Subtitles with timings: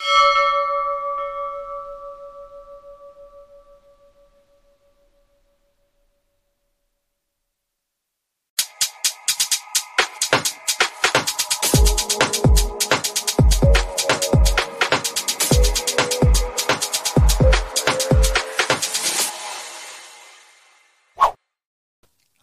[0.00, 0.56] you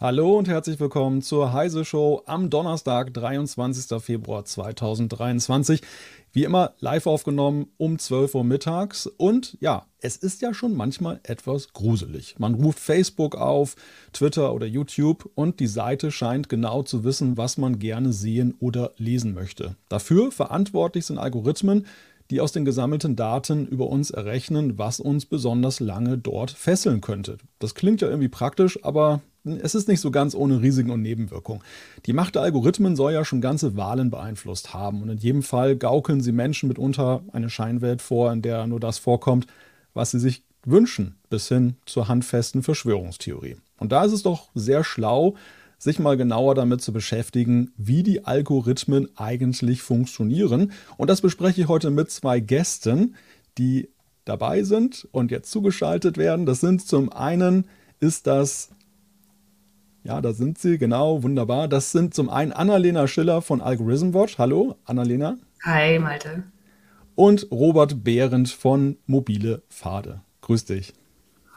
[0.07, 4.02] Hallo und herzlich willkommen zur Heise Show am Donnerstag, 23.
[4.02, 5.81] Februar 2023.
[6.31, 9.07] Wie immer live aufgenommen um 12 Uhr mittags.
[9.07, 12.35] Und ja, es ist ja schon manchmal etwas gruselig.
[12.40, 13.76] Man ruft Facebook auf,
[14.13, 18.93] Twitter oder YouTube und die Seite scheint genau zu wissen, was man gerne sehen oder
[18.95, 19.76] lesen möchte.
[19.89, 21.85] Dafür verantwortlich sind Algorithmen,
[22.32, 27.39] die aus den gesammelten Daten über uns errechnen, was uns besonders lange dort fesseln könnte.
[27.60, 29.21] Das klingt ja irgendwie praktisch, aber
[29.62, 31.62] es ist nicht so ganz ohne Risiken und Nebenwirkungen.
[32.05, 35.01] Die Macht der Algorithmen soll ja schon ganze Wahlen beeinflusst haben.
[35.01, 38.98] Und in jedem Fall gaukeln sie Menschen mitunter eine Scheinwelt vor, in der nur das
[38.98, 39.48] vorkommt,
[39.93, 43.57] was sie sich wünschen, bis hin zur handfesten Verschwörungstheorie.
[43.79, 45.35] Und da ist es doch sehr schlau,
[45.79, 50.71] sich mal genauer damit zu beschäftigen, wie die Algorithmen eigentlich funktionieren.
[50.98, 53.15] Und das bespreche ich heute mit zwei Gästen,
[53.57, 53.89] die
[54.26, 56.45] dabei sind und jetzt zugeschaltet werden.
[56.45, 57.67] Das sind zum einen
[57.99, 58.70] ist das
[60.08, 61.68] ja, da sind sie, genau, wunderbar.
[61.68, 64.38] Das sind zum einen Annalena Schiller von Algorithm Watch.
[64.38, 65.36] Hallo, Annalena.
[65.66, 66.44] Hi, Malte.
[67.16, 70.22] Und Robert Behrendt von Mobile Pfade.
[70.41, 70.94] Grüß dich.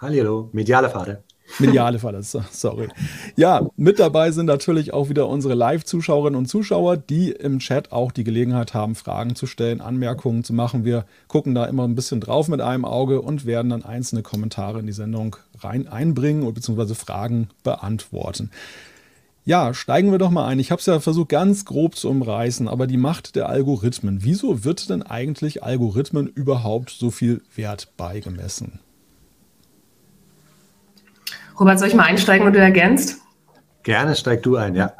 [0.00, 1.22] Hallo, mediale Pfade.
[1.58, 2.88] Mediale Falle, sorry.
[3.36, 8.12] Ja, mit dabei sind natürlich auch wieder unsere Live-Zuschauerinnen und Zuschauer, die im Chat auch
[8.12, 10.84] die Gelegenheit haben, Fragen zu stellen, Anmerkungen zu machen.
[10.84, 14.80] Wir gucken da immer ein bisschen drauf mit einem Auge und werden dann einzelne Kommentare
[14.80, 16.94] in die Sendung rein einbringen bzw.
[16.94, 18.50] Fragen beantworten.
[19.44, 20.58] Ja, steigen wir doch mal ein.
[20.58, 24.22] Ich habe es ja versucht ganz grob zu umreißen, aber die Macht der Algorithmen.
[24.22, 28.80] Wieso wird denn eigentlich Algorithmen überhaupt so viel Wert beigemessen?
[31.60, 33.18] Robert, soll ich mal einsteigen und du ergänzt?
[33.82, 34.94] Gerne, steig du ein, ja.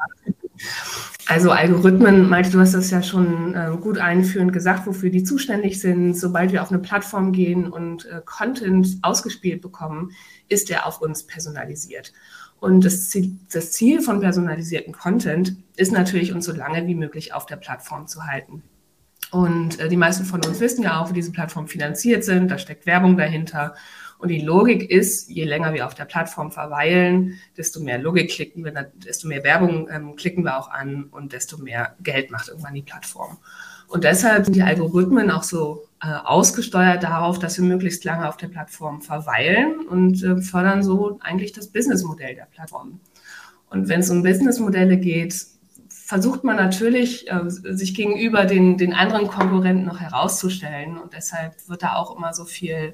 [1.27, 5.79] Also Algorithmen, Malte, du hast das ja schon äh, gut einführend gesagt, wofür die zuständig
[5.79, 6.13] sind.
[6.13, 10.11] Sobald wir auf eine Plattform gehen und äh, Content ausgespielt bekommen,
[10.49, 12.13] ist der auf uns personalisiert.
[12.59, 17.33] Und das Ziel, das Ziel von personalisierten Content ist natürlich, uns so lange wie möglich
[17.33, 18.61] auf der Plattform zu halten.
[19.31, 22.51] Und äh, die meisten von uns wissen ja auch, wie diese Plattformen finanziert sind.
[22.51, 23.73] Da steckt Werbung dahinter.
[24.21, 28.63] Und die Logik ist, je länger wir auf der Plattform verweilen, desto mehr Logik klicken
[28.63, 28.71] wir,
[29.03, 32.83] desto mehr Werbung ähm, klicken wir auch an und desto mehr Geld macht irgendwann die
[32.83, 33.39] Plattform.
[33.87, 38.37] Und deshalb sind die Algorithmen auch so äh, ausgesteuert darauf, dass wir möglichst lange auf
[38.37, 42.99] der Plattform verweilen und äh, fördern so eigentlich das Businessmodell der Plattform.
[43.71, 45.33] Und wenn es um Businessmodelle geht,
[45.89, 50.99] versucht man natürlich, äh, sich gegenüber den, den anderen Konkurrenten noch herauszustellen.
[50.99, 52.93] Und deshalb wird da auch immer so viel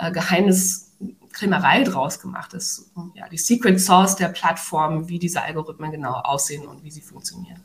[0.00, 2.90] äh, Geheimniskrämerei draus gemacht ist.
[3.14, 7.62] Ja, die Secret Source der Plattform, wie diese Algorithmen genau aussehen und wie sie funktionieren.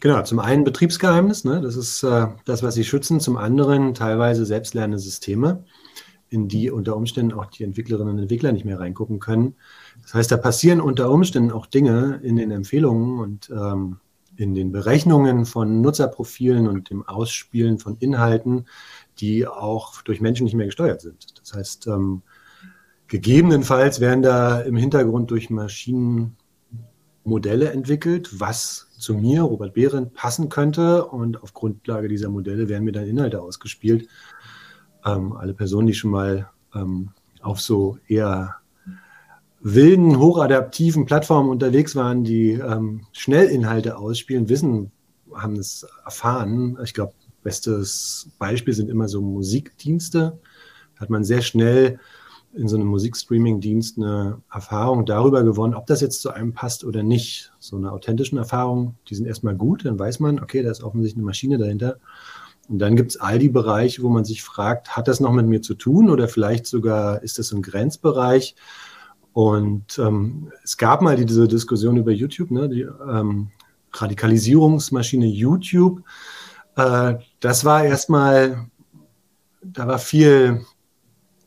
[0.00, 1.60] Genau, zum einen Betriebsgeheimnis, ne?
[1.60, 3.18] das ist äh, das, was sie schützen.
[3.18, 5.64] Zum anderen teilweise selbstlernende Systeme,
[6.28, 9.54] in die unter Umständen auch die Entwicklerinnen und Entwickler nicht mehr reingucken können.
[10.02, 13.98] Das heißt, da passieren unter Umständen auch Dinge in den Empfehlungen und ähm,
[14.36, 18.66] in den Berechnungen von Nutzerprofilen und dem Ausspielen von Inhalten,
[19.18, 21.38] die auch durch Menschen nicht mehr gesteuert sind.
[21.38, 22.22] Das heißt, ähm,
[23.08, 26.36] gegebenenfalls werden da im Hintergrund durch Maschinen
[27.24, 31.04] Modelle entwickelt, was zu mir, Robert Behrendt, passen könnte.
[31.04, 34.08] Und auf Grundlage dieser Modelle werden mir dann Inhalte ausgespielt.
[35.04, 37.10] Ähm, alle Personen, die schon mal ähm,
[37.42, 38.56] auf so eher
[39.60, 44.92] wilden, hochadaptiven Plattformen unterwegs waren, die ähm, Schnellinhalte ausspielen, wissen,
[45.34, 46.78] haben es erfahren.
[46.84, 47.14] Ich glaube,
[47.46, 50.36] Bestes Beispiel sind immer so Musikdienste.
[50.96, 52.00] Da hat man sehr schnell
[52.54, 57.04] in so einem Musikstreaming-Dienst eine Erfahrung darüber gewonnen, ob das jetzt zu einem passt oder
[57.04, 57.52] nicht.
[57.60, 61.18] So eine authentischen Erfahrung, die sind erstmal gut, dann weiß man, okay, da ist offensichtlich
[61.18, 61.98] eine Maschine dahinter.
[62.68, 65.46] Und dann gibt es all die Bereiche, wo man sich fragt, hat das noch mit
[65.46, 68.56] mir zu tun oder vielleicht sogar ist das ein Grenzbereich?
[69.32, 73.52] Und ähm, es gab mal diese Diskussion über YouTube, ne, die ähm,
[73.92, 76.02] Radikalisierungsmaschine YouTube
[76.76, 78.68] Äh, das war erstmal,
[79.62, 80.64] da war viel,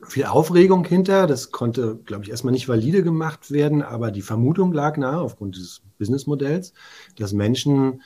[0.05, 1.27] viel Aufregung hinter.
[1.27, 5.55] Das konnte, glaube ich, erstmal nicht valide gemacht werden, aber die Vermutung lag nahe aufgrund
[5.55, 6.73] dieses Businessmodells,
[7.17, 8.01] dass Menschen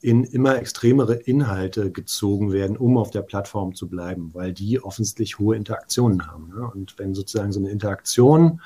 [0.00, 5.38] in immer extremere Inhalte gezogen werden, um auf der Plattform zu bleiben, weil die offensichtlich
[5.38, 6.50] hohe Interaktionen haben.
[6.54, 6.70] Ne?
[6.74, 8.60] Und wenn sozusagen so eine Interaktion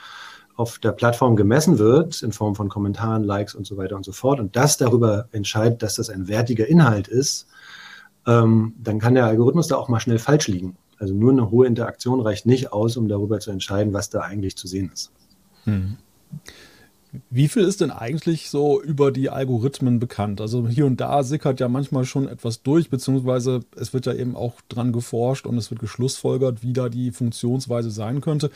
[0.57, 4.11] auf der Plattform gemessen wird, in Form von Kommentaren, Likes und so weiter und so
[4.11, 7.47] fort, und das darüber entscheidet, dass das ein wertiger Inhalt ist,
[8.29, 10.77] ähm, dann kann der Algorithmus da auch mal schnell falsch liegen.
[10.99, 14.57] Also nur eine hohe Interaktion reicht nicht aus, um darüber zu entscheiden, was da eigentlich
[14.57, 15.11] zu sehen ist.
[15.65, 15.97] Hm.
[17.31, 20.43] Wie viel ist denn eigentlich so über die Algorithmen bekannt?
[20.43, 24.37] Also hier und da sickert ja manchmal schon etwas durch, beziehungsweise es wird ja eben
[24.37, 28.51] auch dran geforscht und es wird geschlussfolgert, wie da die Funktionsweise sein könnte.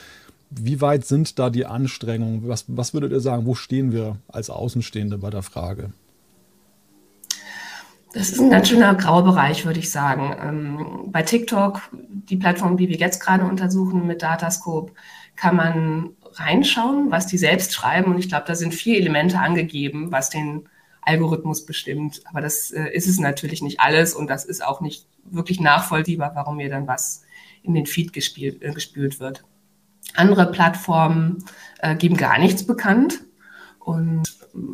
[0.51, 2.47] Wie weit sind da die Anstrengungen?
[2.47, 5.95] Was, was würdet ihr sagen, wo stehen wir als Außenstehende bei der Frage?
[8.13, 10.37] Das ist ein ganz schöner grauer Bereich, würde ich sagen.
[10.41, 14.93] Ähm, bei TikTok, die Plattform, die wir jetzt gerade untersuchen mit Datascope,
[15.35, 18.13] kann man reinschauen, was die selbst schreiben.
[18.13, 20.69] Und ich glaube, da sind vier Elemente angegeben, was den
[21.01, 22.21] Algorithmus bestimmt.
[22.25, 26.33] Aber das äh, ist es natürlich nicht alles und das ist auch nicht wirklich nachvollziehbar,
[26.35, 27.23] warum mir dann was
[27.63, 29.45] in den Feed gespielt, äh, gespült wird.
[30.15, 31.45] Andere Plattformen
[31.79, 33.21] äh, geben gar nichts bekannt
[33.85, 34.23] und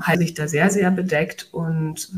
[0.02, 1.48] halte sich da sehr, sehr bedeckt.
[1.52, 2.10] Und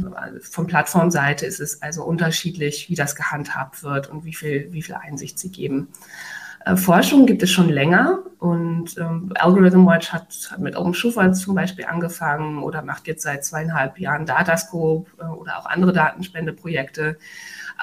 [0.43, 4.97] von Plattformseite ist es also unterschiedlich, wie das gehandhabt wird und wie viel, wie viel
[4.97, 5.89] Einsicht sie geben.
[6.65, 11.55] Äh, Forschung gibt es schon länger und ähm, Algorithm Watch hat, hat mit OpenSchufa zum
[11.55, 17.19] Beispiel angefangen oder macht jetzt seit zweieinhalb Jahren Datascope äh, oder auch andere Datenspendeprojekte.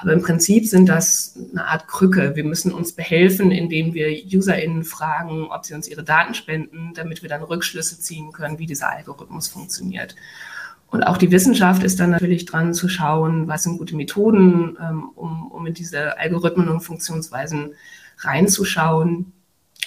[0.00, 2.36] Aber im Prinzip sind das eine Art Krücke.
[2.36, 7.22] Wir müssen uns behelfen, indem wir UserInnen fragen, ob sie uns ihre Daten spenden, damit
[7.22, 10.14] wir dann Rückschlüsse ziehen können, wie dieser Algorithmus funktioniert.
[10.86, 15.08] Und auch die Wissenschaft ist dann natürlich dran zu schauen, was sind gute Methoden, ähm,
[15.16, 17.74] um, um in diese Algorithmen und Funktionsweisen
[18.18, 19.32] reinzuschauen.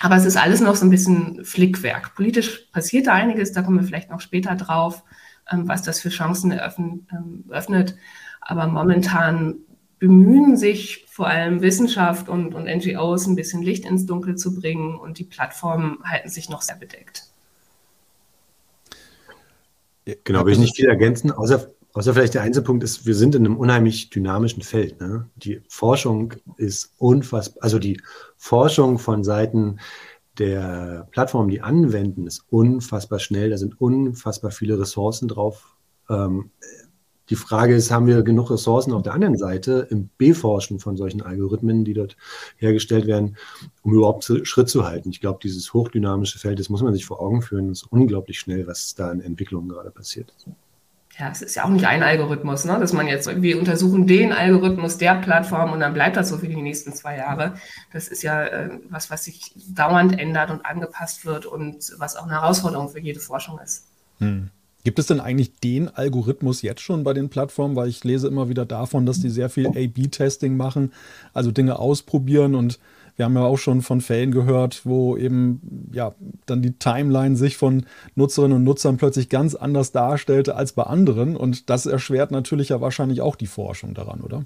[0.02, 2.16] Aber es ist alles noch so ein bisschen Flickwerk.
[2.16, 5.04] Politisch passiert da einiges, da kommen wir vielleicht noch später drauf,
[5.50, 7.02] ähm, was das für Chancen eröffnet.
[7.14, 7.98] Ähm,
[8.42, 9.56] Aber momentan
[10.02, 15.00] bemühen sich vor allem Wissenschaft und, und NGOs ein bisschen Licht ins Dunkel zu bringen
[15.00, 17.28] und die Plattformen halten sich noch sehr bedeckt.
[20.24, 23.46] Genau, will ich nicht viel ergänzen, außer, außer vielleicht der Einzelpunkt ist, wir sind in
[23.46, 25.00] einem unheimlich dynamischen Feld.
[25.00, 25.30] Ne?
[25.36, 28.02] Die Forschung ist unfassbar, also die
[28.38, 29.80] Forschung von Seiten
[30.40, 33.52] der Plattformen, die anwenden, ist unfassbar schnell.
[33.52, 35.76] Da sind unfassbar viele Ressourcen drauf
[36.10, 36.50] ähm,
[37.32, 41.22] die Frage ist, haben wir genug Ressourcen auf der anderen Seite im Beforschen von solchen
[41.22, 42.18] Algorithmen, die dort
[42.58, 43.38] hergestellt werden,
[43.84, 45.12] um überhaupt Schritt zu halten?
[45.12, 47.70] Ich glaube, dieses hochdynamische Feld, das muss man sich vor Augen führen.
[47.70, 50.34] Es ist unglaublich schnell, was da in Entwicklungen gerade passiert.
[51.18, 52.78] Ja, es ist ja auch nicht ein Algorithmus, ne?
[52.80, 56.50] dass man jetzt, wir untersuchen den Algorithmus der Plattform und dann bleibt das so für
[56.50, 57.54] die nächsten zwei Jahre.
[57.94, 62.24] Das ist ja äh, was, was sich dauernd ändert und angepasst wird und was auch
[62.24, 63.88] eine Herausforderung für jede Forschung ist.
[64.20, 64.50] Hm.
[64.84, 67.76] Gibt es denn eigentlich den Algorithmus jetzt schon bei den Plattformen?
[67.76, 70.92] Weil ich lese immer wieder davon, dass die sehr viel A-B-Testing machen,
[71.34, 72.80] also Dinge ausprobieren und
[73.18, 77.58] wir haben ja auch schon von Fällen gehört, wo eben ja dann die Timeline sich
[77.58, 77.86] von
[78.16, 81.36] Nutzerinnen und Nutzern plötzlich ganz anders darstellte als bei anderen.
[81.36, 84.46] Und das erschwert natürlich ja wahrscheinlich auch die Forschung daran, oder?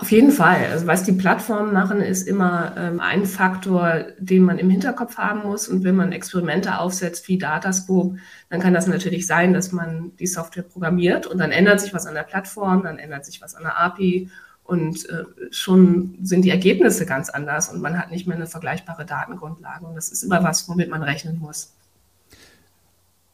[0.00, 0.66] Auf jeden Fall.
[0.72, 5.42] Also was die Plattformen machen, ist immer ähm, ein Faktor, den man im Hinterkopf haben
[5.42, 5.68] muss.
[5.68, 8.16] Und wenn man Experimente aufsetzt wie Datascope,
[8.48, 12.06] dann kann das natürlich sein, dass man die Software programmiert und dann ändert sich was
[12.06, 14.30] an der Plattform, dann ändert sich was an der API
[14.64, 19.04] und äh, schon sind die Ergebnisse ganz anders und man hat nicht mehr eine vergleichbare
[19.04, 19.84] Datengrundlage.
[19.84, 21.74] Und das ist immer was, womit man rechnen muss.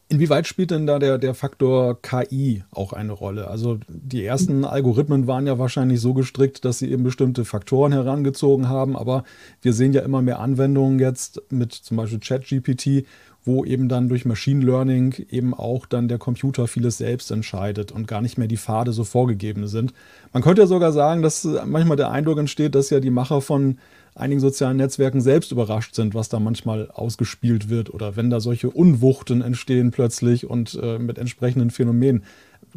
[0.09, 3.49] Inwieweit spielt denn da der, der Faktor KI auch eine Rolle?
[3.49, 8.69] Also die ersten Algorithmen waren ja wahrscheinlich so gestrickt, dass sie eben bestimmte Faktoren herangezogen
[8.69, 9.25] haben, aber
[9.61, 13.05] wir sehen ja immer mehr Anwendungen jetzt mit zum Beispiel ChatGPT,
[13.43, 18.07] wo eben dann durch Machine Learning eben auch dann der Computer vieles selbst entscheidet und
[18.07, 19.93] gar nicht mehr die Pfade so vorgegeben sind.
[20.31, 23.77] Man könnte ja sogar sagen, dass manchmal der Eindruck entsteht, dass ja die Macher von
[24.17, 28.69] einigen sozialen Netzwerken selbst überrascht sind, was da manchmal ausgespielt wird oder wenn da solche
[28.69, 32.23] Unwuchten entstehen plötzlich und äh, mit entsprechenden Phänomenen.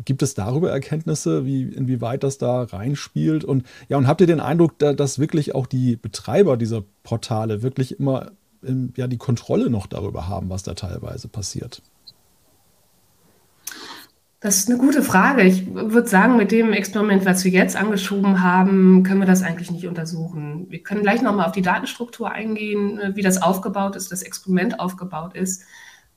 [0.05, 3.45] Gibt es darüber Erkenntnisse, wie, inwieweit das da reinspielt?
[3.45, 7.63] Und ja, und habt ihr den Eindruck, da, dass wirklich auch die Betreiber dieser Portale
[7.63, 8.31] wirklich immer
[8.65, 11.83] ähm, ja, die Kontrolle noch darüber haben, was da teilweise passiert?
[14.41, 15.43] Das ist eine gute Frage.
[15.43, 19.71] Ich würde sagen, mit dem Experiment, was wir jetzt angeschoben haben, können wir das eigentlich
[19.71, 20.65] nicht untersuchen.
[20.71, 24.81] Wir können gleich nochmal auf die Datenstruktur eingehen, äh, wie das aufgebaut ist, das Experiment
[24.81, 25.65] aufgebaut ist.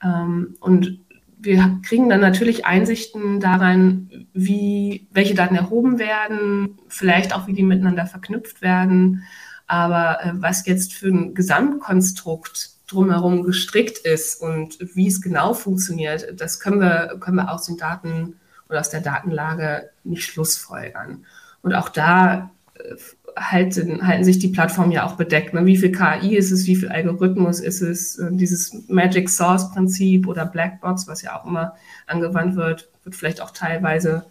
[0.02, 1.02] Ähm, und
[1.38, 7.64] wir kriegen dann natürlich Einsichten daran, wie, welche Daten erhoben werden, vielleicht auch, wie die
[7.64, 9.24] miteinander verknüpft werden.
[9.68, 16.40] Aber äh, was jetzt für ein Gesamtkonstrukt drumherum gestrickt ist und wie es genau funktioniert,
[16.40, 18.36] das können wir, können wir aus den Daten
[18.70, 21.26] oder aus der Datenlage nicht schlussfolgern.
[21.62, 22.96] Und auch da äh,
[23.36, 25.54] halten, halten sich die Plattformen ja auch bedeckt.
[25.54, 25.66] Ne?
[25.66, 30.28] Wie viel KI ist es, wie viel Algorithmus ist es, äh, dieses Magic Source Prinzip
[30.28, 31.74] oder Blackbox, was ja auch immer
[32.08, 34.26] angewandt wird, wird vielleicht auch teilweise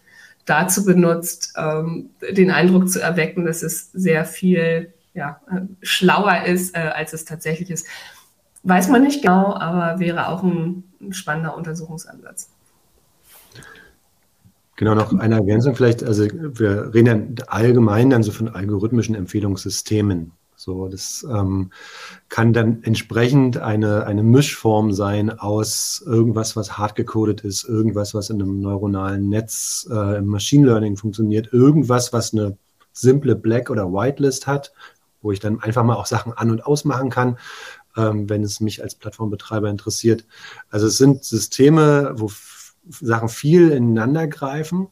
[0.45, 5.40] dazu benutzt, ähm, den Eindruck zu erwecken, dass es sehr viel ja,
[5.83, 7.87] schlauer ist, äh, als es tatsächlich ist.
[8.64, 12.49] Weiß man nicht genau, aber wäre auch ein, spannender Untersuchungsansatz.
[14.76, 16.02] Genau, noch eine Ergänzung vielleicht.
[16.04, 20.33] Also wir reden ja allgemein dann so von algorithmischen Empfehlungssystemen.
[20.54, 21.73] So, das ähm,
[22.28, 28.31] kann dann entsprechend eine, eine Mischform sein aus irgendwas, was hart gecodet ist, irgendwas, was
[28.31, 32.57] in einem neuronalen Netz äh, im Machine Learning funktioniert, irgendwas, was eine
[32.92, 34.73] simple Black- oder Whitelist hat,
[35.21, 37.38] wo ich dann einfach mal auch Sachen an- und ausmachen kann,
[37.96, 40.26] ähm, wenn es mich als Plattformbetreiber interessiert.
[40.70, 42.30] Also es sind Systeme, wo
[42.88, 44.88] Sachen viel ineinander greifen,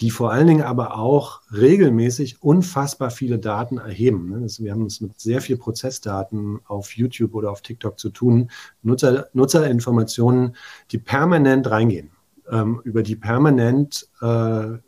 [0.00, 4.28] die vor allen Dingen aber auch regelmäßig unfassbar viele Daten erheben.
[4.28, 4.46] Ne?
[4.58, 8.50] Wir haben es mit sehr viel Prozessdaten auf YouTube oder auf TikTok zu tun,
[8.82, 10.54] Nutzer, Nutzerinformationen,
[10.90, 12.10] die permanent reingehen,
[12.50, 14.78] ähm, über die permanent äh,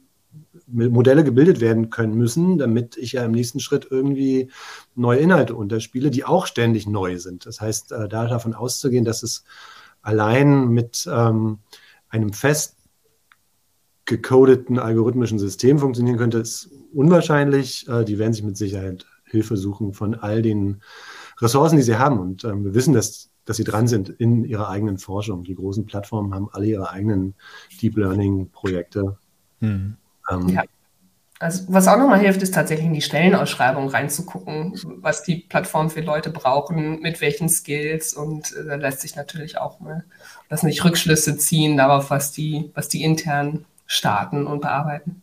[0.71, 4.51] Modelle gebildet werden können müssen, damit ich ja im nächsten Schritt irgendwie
[4.95, 7.47] neue Inhalte unterspiele, die auch ständig neu sind.
[7.47, 9.45] Das heißt, äh, da davon auszugehen, dass es
[10.03, 11.59] allein mit ähm,
[12.09, 12.77] einem fest
[14.05, 17.87] gecodeten algorithmischen System funktionieren könnte, ist unwahrscheinlich.
[17.89, 20.81] Äh, die werden sich mit Sicherheit Hilfe suchen von all den
[21.39, 22.19] Ressourcen, die sie haben.
[22.19, 25.45] Und ähm, wir wissen, dass, dass sie dran sind in ihrer eigenen Forschung.
[25.45, 27.35] Die großen Plattformen haben alle ihre eigenen
[27.81, 29.19] Deep Learning-Projekte.
[29.61, 29.97] Hm.
[30.31, 30.63] Ähm, ja.
[31.41, 36.01] Also was auch nochmal hilft, ist tatsächlich in die Stellenausschreibung reinzugucken, was die Plattformen für
[36.01, 40.05] Leute brauchen, mit welchen Skills und äh, lässt sich natürlich auch mal
[40.49, 45.23] das nicht Rückschlüsse ziehen darauf, was die, was die intern starten und bearbeiten.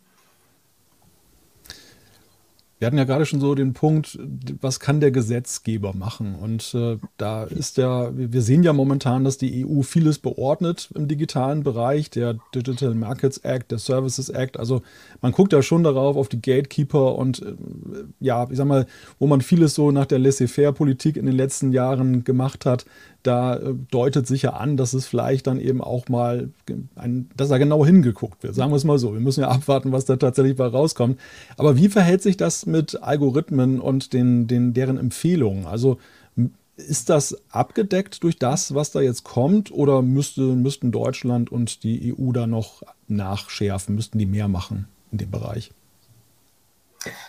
[2.86, 4.20] Wir hatten ja gerade schon so den Punkt,
[4.62, 6.36] was kann der Gesetzgeber machen?
[6.36, 11.08] Und äh, da ist ja, wir sehen ja momentan, dass die EU vieles beordnet im
[11.08, 14.60] digitalen Bereich, der Digital Markets Act, der Services Act.
[14.60, 14.84] Also
[15.20, 17.56] man guckt ja schon darauf, auf die Gatekeeper und äh,
[18.20, 18.86] ja, ich sag mal,
[19.18, 22.86] wo man vieles so nach der Laissez-faire-Politik in den letzten Jahren gemacht hat,
[23.26, 26.50] da äh, deutet sich ja an, dass es vielleicht dann eben auch mal,
[26.96, 28.56] ein, dass da genau hingeguckt wird.
[28.56, 29.14] Sagen wir es mal so.
[29.14, 31.20] Wir müssen ja abwarten, was da tatsächlich bei rauskommt.
[31.58, 35.66] Aber wie verhält sich das mit Algorithmen und den, den, deren Empfehlungen?
[35.66, 35.98] Also
[36.78, 42.14] ist das abgedeckt durch das, was da jetzt kommt, oder müsste, müssten Deutschland und die
[42.14, 43.96] EU da noch nachschärfen?
[43.96, 45.72] Müssten die mehr machen in dem Bereich?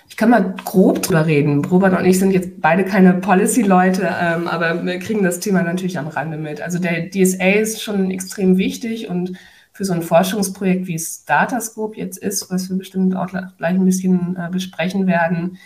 [0.09, 1.65] Ich kann mal grob drüber reden.
[1.65, 5.99] Robert und ich sind jetzt beide keine Policy-Leute, ähm, aber wir kriegen das Thema natürlich
[5.99, 6.61] am Rande mit.
[6.61, 9.37] Also der DSA ist schon extrem wichtig und
[9.73, 13.85] für so ein Forschungsprojekt, wie es Datascope jetzt ist, was wir bestimmt auch gleich ein
[13.85, 15.59] bisschen äh, besprechen werden,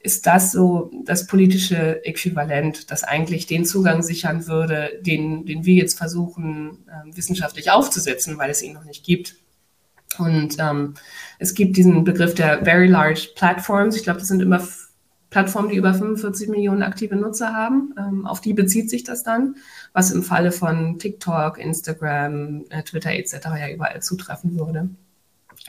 [0.00, 5.74] ist das so das politische Äquivalent, das eigentlich den Zugang sichern würde, den, den wir
[5.74, 9.34] jetzt versuchen, äh, wissenschaftlich aufzusetzen, weil es ihn noch nicht gibt.
[10.18, 10.94] Und ähm,
[11.38, 13.96] es gibt diesen Begriff der Very Large Platforms.
[13.96, 14.60] Ich glaube, das sind immer
[15.30, 17.94] Plattformen, die über 45 Millionen aktive Nutzer haben.
[17.98, 19.56] Ähm, auf die bezieht sich das dann,
[19.92, 23.34] was im Falle von TikTok, Instagram, äh, Twitter etc.
[23.58, 24.88] ja überall zutreffen würde.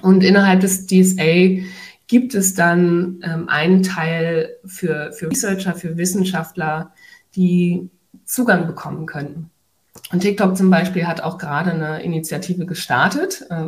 [0.01, 1.63] Und innerhalb des DSA
[2.07, 6.93] gibt es dann ähm, einen Teil für, für Researcher, für Wissenschaftler,
[7.35, 7.89] die
[8.25, 9.49] Zugang bekommen könnten.
[10.11, 13.45] Und TikTok zum Beispiel hat auch gerade eine Initiative gestartet.
[13.49, 13.67] Äh,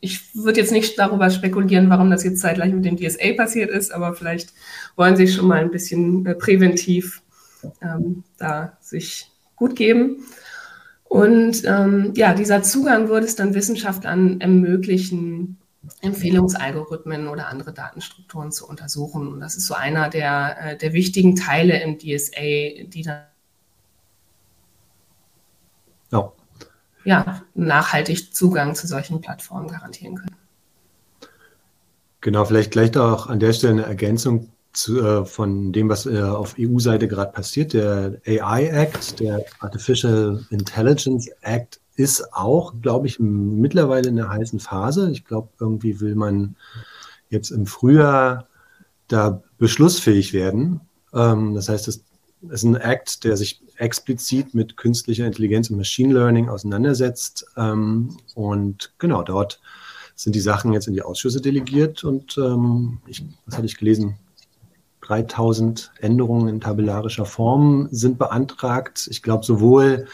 [0.00, 3.92] ich würde jetzt nicht darüber spekulieren, warum das jetzt zeitgleich mit dem DSA passiert ist,
[3.92, 4.52] aber vielleicht
[4.96, 7.22] wollen sie schon mal ein bisschen äh, präventiv
[7.82, 10.24] ähm, da sich gut geben.
[11.04, 15.58] Und ähm, ja, dieser Zugang würde es dann Wissenschaftlern ermöglichen,
[16.00, 19.28] Empfehlungsalgorithmen oder andere Datenstrukturen zu untersuchen.
[19.28, 23.22] Und das ist so einer der, äh, der wichtigen Teile im DSA, die dann
[26.10, 26.32] ja.
[27.06, 30.36] Ja, nachhaltig Zugang zu solchen Plattformen garantieren können.
[32.20, 36.20] Genau, vielleicht gleich auch an der Stelle eine Ergänzung zu, äh, von dem, was äh,
[36.20, 37.72] auf EU-Seite gerade passiert.
[37.72, 44.58] Der AI Act, der Artificial Intelligence Act, ist auch, glaube ich, mittlerweile in der heißen
[44.58, 45.08] Phase.
[45.12, 46.56] Ich glaube, irgendwie will man
[47.30, 48.48] jetzt im Frühjahr
[49.06, 50.80] da beschlussfähig werden.
[51.14, 52.02] Ähm, das heißt, es
[52.50, 57.46] ist ein Act, der sich explizit mit künstlicher Intelligenz und Machine Learning auseinandersetzt.
[57.56, 59.60] Ähm, und genau dort
[60.14, 64.16] sind die Sachen jetzt in die Ausschüsse delegiert und ähm, ich, was hatte ich gelesen?
[65.02, 69.06] 3000 Änderungen in tabellarischer Form sind beantragt.
[69.10, 70.06] Ich glaube, sowohl,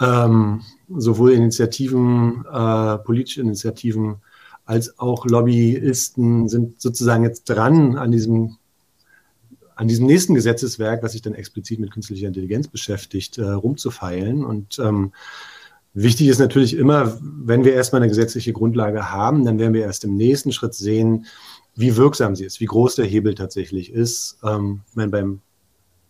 [0.00, 4.16] ähm, sowohl Initiativen, äh, politische Initiativen
[4.64, 8.56] als auch Lobbyisten sind sozusagen jetzt dran an diesem
[9.76, 14.44] an diesem nächsten Gesetzeswerk, was sich dann explizit mit künstlicher Intelligenz beschäftigt, äh, rumzufeilen.
[14.44, 15.12] Und ähm,
[15.92, 20.04] wichtig ist natürlich immer, wenn wir erstmal eine gesetzliche Grundlage haben, dann werden wir erst
[20.04, 21.26] im nächsten Schritt sehen,
[21.76, 24.38] wie wirksam sie ist, wie groß der Hebel tatsächlich ist.
[24.44, 25.40] Ähm, ich meine, beim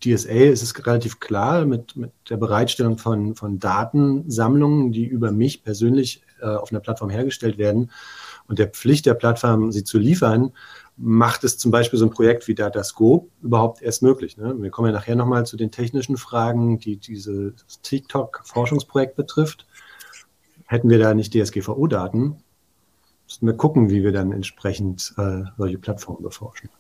[0.04, 5.62] DSA ist es relativ klar mit, mit der Bereitstellung von, von Datensammlungen, die über mich
[5.62, 7.90] persönlich äh, auf einer Plattform hergestellt werden
[8.46, 10.52] und der Pflicht der Plattform, sie zu liefern,
[10.96, 14.36] macht es zum Beispiel so ein Projekt wie Datascope überhaupt erst möglich.
[14.36, 14.54] Ne?
[14.58, 19.66] Wir kommen ja nachher nochmal zu den technischen Fragen, die dieses TikTok-Forschungsprojekt betrifft.
[20.66, 22.36] Hätten wir da nicht DSGVO-Daten,
[23.26, 26.70] müssten wir gucken, wie wir dann entsprechend äh, solche Plattformen beforschen.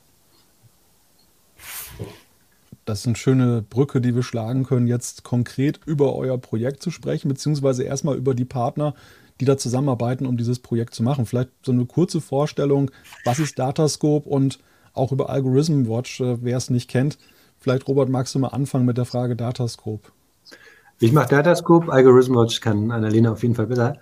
[2.84, 6.90] Das ist eine schöne Brücke, die wir schlagen können, jetzt konkret über euer Projekt zu
[6.90, 8.94] sprechen, beziehungsweise erstmal über die Partner,
[9.40, 11.26] die da zusammenarbeiten, um dieses Projekt zu machen.
[11.26, 12.90] Vielleicht so eine kurze Vorstellung,
[13.24, 14.58] was ist Datascope und
[14.92, 17.18] auch über Algorithm Watch, äh, wer es nicht kennt.
[17.58, 20.08] Vielleicht, Robert, magst du mal anfangen mit der Frage Datascope?
[21.00, 23.94] Ich mache Datascope, Algorithm Watch kann Annalena auf jeden Fall besser.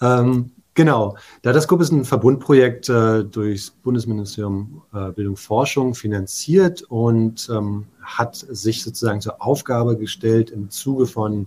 [0.00, 7.86] Ähm, genau, Datascope ist ein Verbundprojekt äh, durchs Bundesministerium äh, Bildung Forschung finanziert und ähm,
[8.02, 11.46] hat sich sozusagen zur Aufgabe gestellt, im Zuge von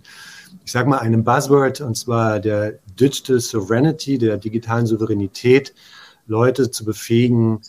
[0.64, 5.74] ich sage mal, einem Buzzword, und zwar der Digital Sovereignty, der digitalen Souveränität,
[6.28, 7.62] Leute zu befähigen,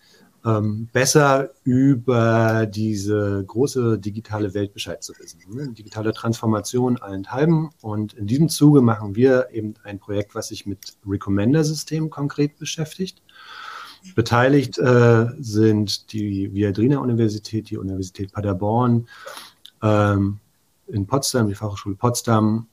[0.46, 5.40] ähm, besser über diese große digitale Welt Bescheid zu wissen.
[5.52, 5.72] Ne?
[5.72, 7.70] Digitale Transformation allenthalben.
[7.82, 13.22] Und in diesem Zuge machen wir eben ein Projekt, was sich mit Recommender-Systemen konkret beschäftigt.
[14.14, 19.08] Beteiligt äh, sind die Viadrina Universität, die Universität Paderborn,
[19.82, 20.38] ähm,
[20.86, 22.68] in Potsdam, die Fachhochschule Potsdam,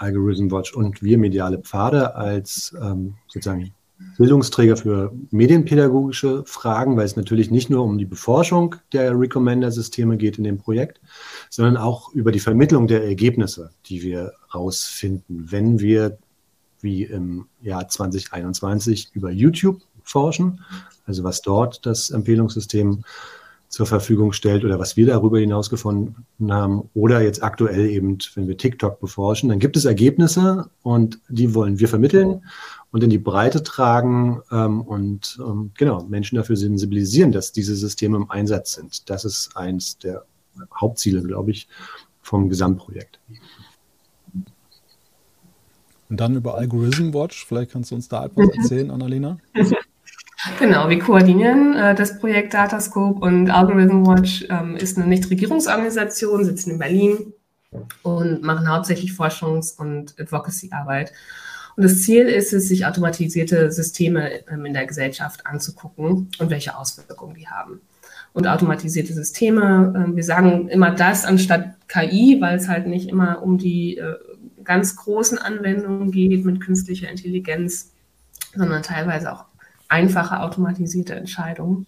[0.00, 3.72] Algorithm Watch und wir Mediale Pfade als ähm, sozusagen
[4.16, 10.38] Bildungsträger für medienpädagogische Fragen, weil es natürlich nicht nur um die Beforschung der Recommender-Systeme geht
[10.38, 11.00] in dem Projekt,
[11.50, 16.18] sondern auch über die Vermittlung der Ergebnisse, die wir rausfinden, wenn wir
[16.80, 20.64] wie im Jahr 2021 über YouTube forschen,
[21.04, 23.04] also was dort das Empfehlungssystem
[23.70, 28.48] zur Verfügung stellt oder was wir darüber hinaus gefunden haben oder jetzt aktuell eben, wenn
[28.48, 32.42] wir TikTok beforschen, dann gibt es Ergebnisse und die wollen wir vermitteln
[32.90, 38.16] und in die Breite tragen ähm, und ähm, genau Menschen dafür sensibilisieren, dass diese Systeme
[38.16, 39.08] im Einsatz sind.
[39.08, 40.24] Das ist eins der
[40.74, 41.68] Hauptziele, glaube ich,
[42.22, 43.20] vom Gesamtprojekt.
[46.08, 49.38] Und dann über Algorithm Watch, vielleicht kannst du uns da etwas erzählen, Annalena.
[50.58, 56.72] Genau, wir koordinieren äh, das Projekt Datascope und Algorithm Watch ähm, ist eine Nichtregierungsorganisation, sitzen
[56.72, 57.32] in Berlin
[58.02, 61.12] und machen hauptsächlich Forschungs- und Advocacy-Arbeit.
[61.76, 66.76] Und das Ziel ist es, sich automatisierte Systeme ähm, in der Gesellschaft anzugucken und welche
[66.76, 67.82] Auswirkungen die haben.
[68.32, 73.42] Und automatisierte Systeme, äh, wir sagen immer das anstatt KI, weil es halt nicht immer
[73.42, 74.14] um die äh,
[74.64, 77.92] ganz großen Anwendungen geht mit künstlicher Intelligenz,
[78.54, 79.49] sondern teilweise auch
[79.90, 81.86] einfache automatisierte Entscheidungen.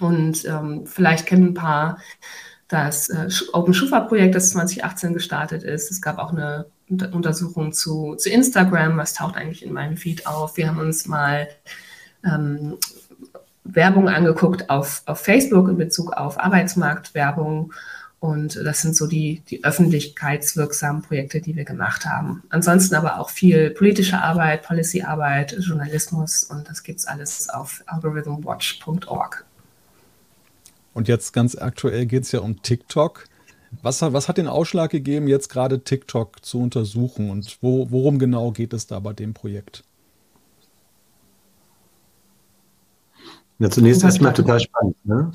[0.00, 1.98] Und ähm, vielleicht kennen ein paar
[2.68, 5.90] das äh, Open Schufa-Projekt, das 2018 gestartet ist.
[5.90, 6.66] Es gab auch eine
[7.12, 10.56] Untersuchung zu, zu Instagram, was taucht eigentlich in meinem Feed auf.
[10.56, 11.48] Wir haben uns mal
[12.24, 12.78] ähm,
[13.64, 17.72] Werbung angeguckt auf, auf Facebook in Bezug auf Arbeitsmarktwerbung
[18.20, 22.42] und das sind so die, die öffentlichkeitswirksamen Projekte, die wir gemacht haben.
[22.50, 29.46] Ansonsten aber auch viel politische Arbeit, Policyarbeit, Journalismus und das gibt es alles auf algorithmwatch.org.
[30.92, 33.24] Und jetzt ganz aktuell geht es ja um TikTok.
[33.82, 38.50] Was, was, hat den Ausschlag gegeben, jetzt gerade TikTok zu untersuchen und wo, worum genau
[38.50, 39.84] geht es da bei dem Projekt?
[43.60, 44.96] Ja, zunächst erstmal total spannend.
[45.04, 45.32] Ne?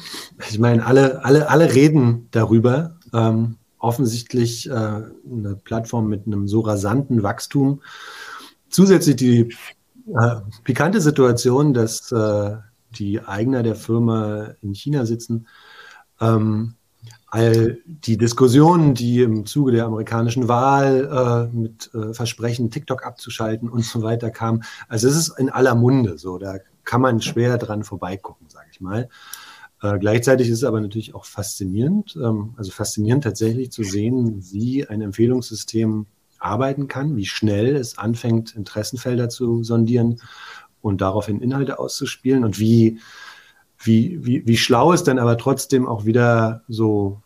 [0.49, 2.97] Ich meine, alle, alle, alle reden darüber.
[3.13, 7.83] Ähm, offensichtlich äh, eine Plattform mit einem so rasanten Wachstum.
[8.67, 9.55] Zusätzlich die
[10.07, 12.55] äh, pikante Situation, dass äh,
[12.95, 15.45] die Eigner der Firma in China sitzen.
[16.19, 16.73] Ähm,
[17.27, 23.69] all die Diskussionen, die im Zuge der amerikanischen Wahl äh, mit äh, Versprechen, TikTok abzuschalten
[23.69, 24.63] und so weiter kamen.
[24.87, 26.39] Also es ist in aller Munde so.
[26.39, 29.09] Da kann man schwer dran vorbeigucken, sage ich mal.
[29.81, 34.87] Äh, gleichzeitig ist es aber natürlich auch faszinierend, ähm, also faszinierend tatsächlich zu sehen, wie
[34.87, 36.05] ein Empfehlungssystem
[36.39, 40.21] arbeiten kann, wie schnell es anfängt, Interessenfelder zu sondieren
[40.81, 42.99] und daraufhin Inhalte auszuspielen und wie,
[43.79, 47.21] wie, wie, wie schlau es dann aber trotzdem auch wieder so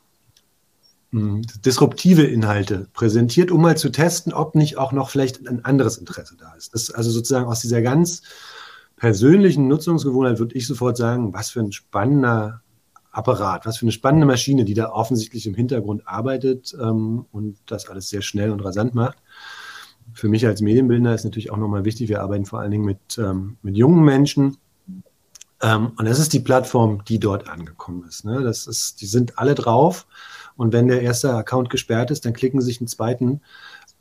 [1.11, 5.97] hm, disruptive Inhalte präsentiert, um mal zu testen, ob nicht auch noch vielleicht ein anderes
[5.97, 6.73] Interesse da ist.
[6.73, 8.21] Das also sozusagen aus dieser ganz
[8.99, 12.61] persönlichen Nutzungsgewohnheit würde ich sofort sagen, was für ein spannender
[13.11, 17.89] Apparat, was für eine spannende Maschine, die da offensichtlich im Hintergrund arbeitet ähm, und das
[17.89, 19.17] alles sehr schnell und rasant macht.
[20.13, 23.17] Für mich als Medienbildner ist natürlich auch nochmal wichtig, wir arbeiten vor allen Dingen mit,
[23.17, 24.57] ähm, mit jungen Menschen.
[25.61, 28.25] Ähm, und das ist die Plattform, die dort angekommen ist.
[28.25, 28.43] Ne?
[28.43, 29.01] Das ist.
[29.01, 30.07] Die sind alle drauf.
[30.55, 33.41] Und wenn der erste Account gesperrt ist, dann klicken sich einen zweiten.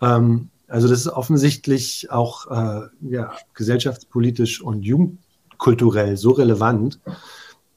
[0.01, 7.01] Ähm, also das ist offensichtlich auch äh, ja, gesellschaftspolitisch und jugendkulturell so relevant,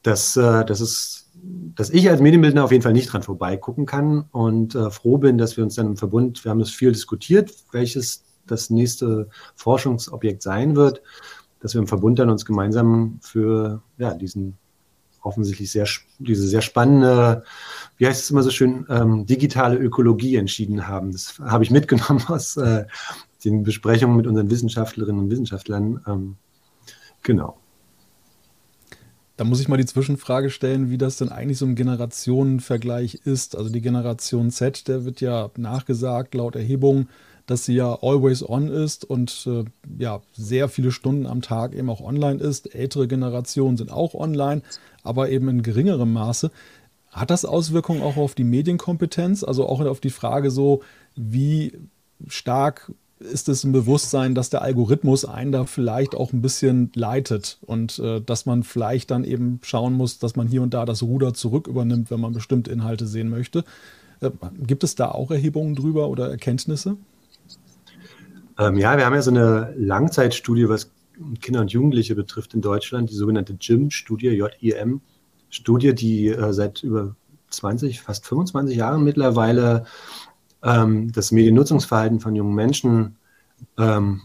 [0.04, 1.32] dass, äh, dass, es,
[1.76, 5.38] dass ich als Medienbildner auf jeden Fall nicht dran vorbeigucken kann und äh, froh bin,
[5.38, 10.42] dass wir uns dann im Verbund, wir haben das viel diskutiert, welches das nächste Forschungsobjekt
[10.42, 11.02] sein wird,
[11.62, 14.58] dass wir im Verbund dann uns gemeinsam für ja, diesen
[15.22, 15.88] offensichtlich sehr,
[16.20, 17.44] diese sehr spannende,
[17.98, 21.12] wie heißt es immer so schön, ähm, digitale Ökologie entschieden haben.
[21.12, 22.86] Das habe ich mitgenommen aus äh,
[23.44, 26.02] den Besprechungen mit unseren Wissenschaftlerinnen und Wissenschaftlern.
[26.08, 26.36] Ähm,
[27.24, 27.58] genau.
[29.38, 33.56] Da muss ich mal die Zwischenfrage stellen, wie das denn eigentlich so ein Generationenvergleich ist.
[33.56, 37.10] Also die Generation Z, der wird ja nachgesagt laut Erhebungen,
[37.48, 39.66] dass sie ja always on ist und äh,
[39.98, 42.76] ja sehr viele Stunden am Tag eben auch online ist.
[42.76, 44.62] Ältere Generationen sind auch online,
[45.04, 46.52] aber eben in geringerem Maße.
[47.12, 49.44] Hat das Auswirkungen auch auf die Medienkompetenz?
[49.44, 50.82] Also auch auf die Frage so,
[51.16, 51.74] wie
[52.28, 57.60] stark ist es ein Bewusstsein, dass der Algorithmus einen da vielleicht auch ein bisschen leitet
[57.62, 61.04] und äh, dass man vielleicht dann eben schauen muss, dass man hier und da das
[61.04, 63.64] Ruder zurück übernimmt, wenn man bestimmte Inhalte sehen möchte.
[64.22, 64.32] Äh,
[64.66, 66.98] gibt es da auch Erhebungen drüber oder Erkenntnisse?
[68.58, 70.90] Ähm, ja, wir haben ja so eine Langzeitstudie, was
[71.40, 75.02] Kinder und Jugendliche betrifft in Deutschland, die sogenannte JIM-Studie, J-I-M,
[75.50, 77.16] Studie, die äh, seit über
[77.50, 79.86] 20, fast 25 Jahren mittlerweile
[80.64, 83.18] ähm, das Mediennutzungsverhalten von jungen Menschen
[83.78, 84.22] ähm,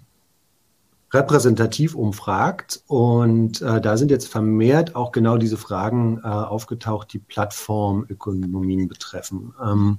[1.13, 2.83] repräsentativ umfragt.
[2.87, 9.55] Und äh, da sind jetzt vermehrt auch genau diese Fragen äh, aufgetaucht, die Plattformökonomien betreffen.
[9.63, 9.99] Ähm,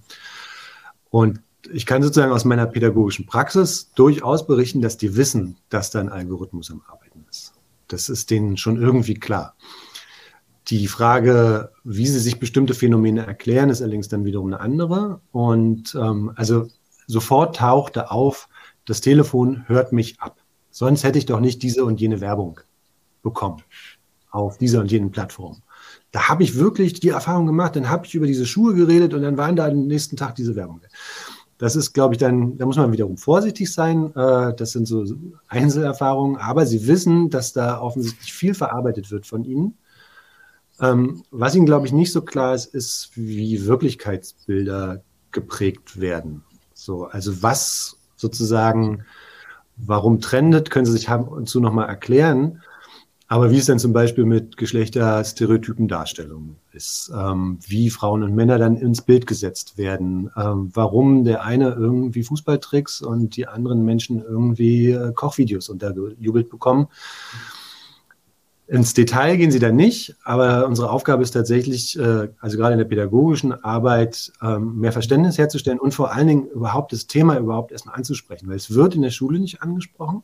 [1.10, 1.41] und
[1.73, 6.10] ich kann sozusagen aus meiner pädagogischen Praxis durchaus berichten, dass die wissen, dass da ein
[6.10, 7.53] Algorithmus am Arbeiten ist.
[7.88, 9.56] Das ist denen schon irgendwie klar.
[10.67, 15.21] Die Frage, wie sie sich bestimmte Phänomene erklären, ist allerdings dann wiederum eine andere.
[15.32, 16.67] Und ähm, also
[17.08, 18.49] sofort tauchte auf,
[18.86, 20.38] das Telefon hört mich ab.
[20.71, 22.60] Sonst hätte ich doch nicht diese und jene Werbung
[23.23, 23.63] bekommen
[24.30, 25.62] auf dieser und jenen Plattform.
[26.12, 29.21] Da habe ich wirklich die Erfahrung gemacht, dann habe ich über diese Schuhe geredet und
[29.21, 30.82] dann waren da am nächsten Tag diese Werbung.
[31.58, 34.15] Das ist, glaube ich, dann, da muss man wiederum vorsichtig sein.
[34.15, 35.06] Äh, das sind so
[35.48, 39.78] Einzelerfahrungen, aber sie wissen, dass da offensichtlich viel verarbeitet wird von ihnen.
[40.80, 46.43] Ähm, was ihnen, glaube ich, nicht so klar ist, ist, wie Wirklichkeitsbilder geprägt werden.
[46.74, 49.04] So, also was sozusagen,
[49.78, 52.62] warum trendet, können sie sich haben und zu nochmal erklären.
[53.29, 58.57] Aber wie es dann zum Beispiel mit Geschlechterstereotypen Darstellungen ist, ähm, wie Frauen und Männer
[58.57, 64.21] dann ins Bild gesetzt werden, ähm, warum der eine irgendwie Fußballtricks und die anderen Menschen
[64.21, 66.87] irgendwie äh, Kochvideos untergejubelt bekommen.
[68.67, 72.79] Ins Detail gehen sie da nicht, aber unsere Aufgabe ist tatsächlich, äh, also gerade in
[72.79, 77.73] der pädagogischen Arbeit, ähm, mehr Verständnis herzustellen und vor allen Dingen überhaupt das Thema überhaupt
[77.73, 80.23] erstmal anzusprechen, weil es wird in der Schule nicht angesprochen.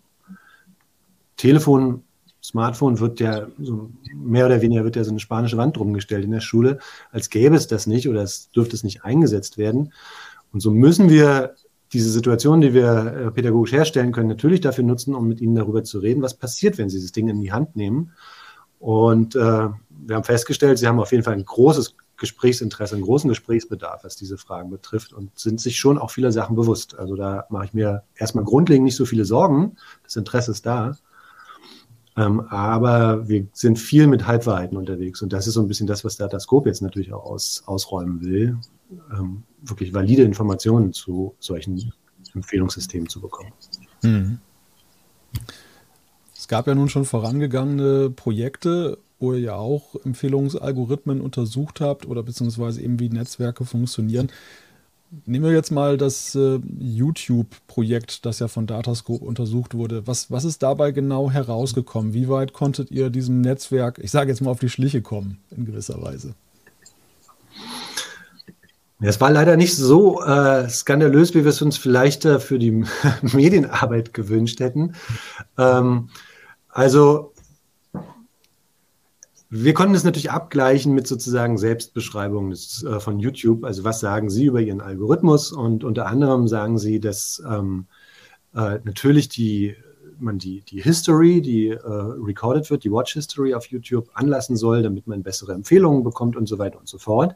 [1.36, 2.04] Telefon
[2.44, 6.26] Smartphone wird ja so mehr oder weniger wird ja so eine spanische Wand drum gestellt
[6.26, 6.80] in der Schule,
[7.12, 9.94] als gäbe es das nicht oder es dürfte es nicht eingesetzt werden.
[10.52, 11.56] Und so müssen wir
[11.94, 15.84] diese Situation, die wir äh, pädagogisch herstellen können, natürlich dafür nutzen, um mit ihnen darüber
[15.84, 18.12] zu reden, was passiert, wenn sie das Ding in die Hand nehmen.
[18.80, 23.30] Und äh, wir haben festgestellt, sie haben auf jeden Fall ein großes Gesprächsinteresse, einen großen
[23.30, 26.98] Gesprächsbedarf, was diese Fragen betrifft und sind sich schon auch viele Sachen bewusst.
[26.98, 29.78] Also da mache ich mir erstmal grundlegend nicht so viele Sorgen.
[30.04, 30.98] Das Interesse ist da.
[32.16, 36.06] Ähm, aber wir sind viel mit Halbwahrheiten unterwegs und das ist so ein bisschen das,
[36.06, 38.58] was Datascope jetzt natürlich auch aus, ausräumen will,
[39.12, 41.92] ähm, wirklich valide Informationen zu solchen
[42.36, 43.52] Empfehlungssystemen zu bekommen.
[44.04, 44.40] Mhm.
[46.38, 52.22] Es gab ja nun schon vorangegangene Projekte, wo ihr ja auch Empfehlungsalgorithmen untersucht habt oder
[52.22, 54.30] beziehungsweise eben wie Netzwerke funktionieren.
[55.26, 60.08] Nehmen wir jetzt mal das äh, YouTube-Projekt, das ja von Datascope untersucht wurde.
[60.08, 62.14] Was, was ist dabei genau herausgekommen?
[62.14, 65.66] Wie weit konntet ihr diesem Netzwerk, ich sage jetzt mal, auf die Schliche kommen, in
[65.66, 66.34] gewisser Weise?
[69.02, 72.72] Es war leider nicht so äh, skandalös, wie wir es uns vielleicht äh, für die
[73.22, 74.96] Medienarbeit gewünscht hätten.
[75.58, 76.10] Ähm,
[76.70, 77.33] also
[79.56, 83.66] wir konnten es natürlich abgleichen mit sozusagen Selbstbeschreibungen des, äh, von YouTube.
[83.66, 85.52] Also was sagen Sie über Ihren Algorithmus?
[85.52, 87.86] Und unter anderem sagen Sie, dass ähm,
[88.56, 89.76] äh, natürlich die,
[90.20, 94.82] man die, die History, die äh, recorded wird, die Watch History auf YouTube anlassen soll,
[94.82, 97.36] damit man bessere Empfehlungen bekommt und so weiter und so fort.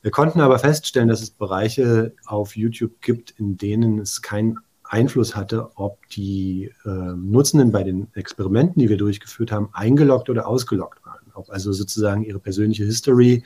[0.00, 5.36] Wir konnten aber feststellen, dass es Bereiche auf YouTube gibt, in denen es keinen Einfluss
[5.36, 10.97] hatte, ob die äh, Nutzenden bei den Experimenten, die wir durchgeführt haben, eingeloggt oder ausgeloggt
[11.38, 13.44] ob also sozusagen ihre persönliche History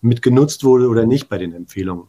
[0.00, 2.06] mitgenutzt wurde oder nicht bei den Empfehlungen.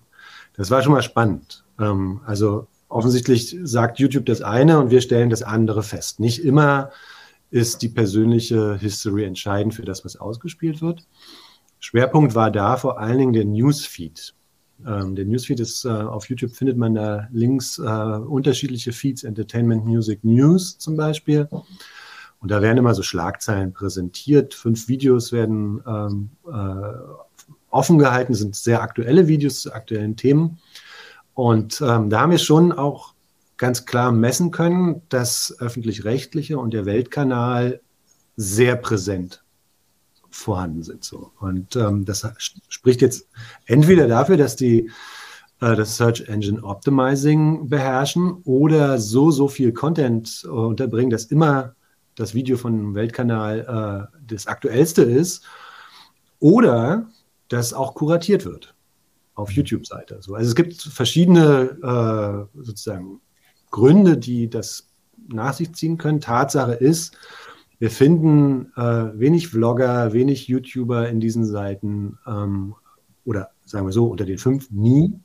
[0.53, 1.63] Das war schon mal spannend.
[1.79, 6.19] Ähm, also offensichtlich sagt YouTube das eine und wir stellen das andere fest.
[6.19, 6.91] Nicht immer
[7.51, 11.05] ist die persönliche History entscheidend für das, was ausgespielt wird.
[11.79, 14.33] Schwerpunkt war da vor allen Dingen der Newsfeed.
[14.85, 19.85] Ähm, der Newsfeed ist, äh, auf YouTube findet man da links äh, unterschiedliche Feeds, Entertainment,
[19.85, 21.47] Music, News zum Beispiel.
[22.45, 24.53] Und da werden immer so Schlagzeilen präsentiert.
[24.53, 26.93] Fünf Videos werden ähm, äh,
[27.71, 30.59] offen gehalten, sind sehr aktuelle Videos zu aktuellen Themen.
[31.33, 33.15] Und ähm, da haben wir schon auch
[33.57, 37.81] ganz klar messen können, dass öffentlich-rechtliche und der Weltkanal
[38.37, 39.43] sehr präsent
[40.29, 41.03] vorhanden sind.
[41.03, 41.31] So.
[41.39, 42.27] Und ähm, das
[42.69, 43.27] spricht jetzt
[43.65, 44.91] entweder dafür, dass die
[45.61, 51.73] äh, das Search Engine Optimizing beherrschen oder so, so viel Content äh, unterbringen, dass immer
[52.15, 55.43] das Video von einem Weltkanal äh, das aktuellste ist
[56.39, 57.07] oder
[57.49, 58.75] das auch kuratiert wird
[59.35, 59.55] auf mhm.
[59.55, 60.17] YouTube-Seite.
[60.21, 63.21] So, also es gibt verschiedene äh, sozusagen
[63.69, 64.89] Gründe, die das
[65.27, 66.21] nach sich ziehen können.
[66.21, 67.17] Tatsache ist,
[67.79, 72.75] wir finden äh, wenig Vlogger, wenig YouTuber in diesen Seiten ähm,
[73.25, 75.19] oder sagen wir so unter den fünf nie.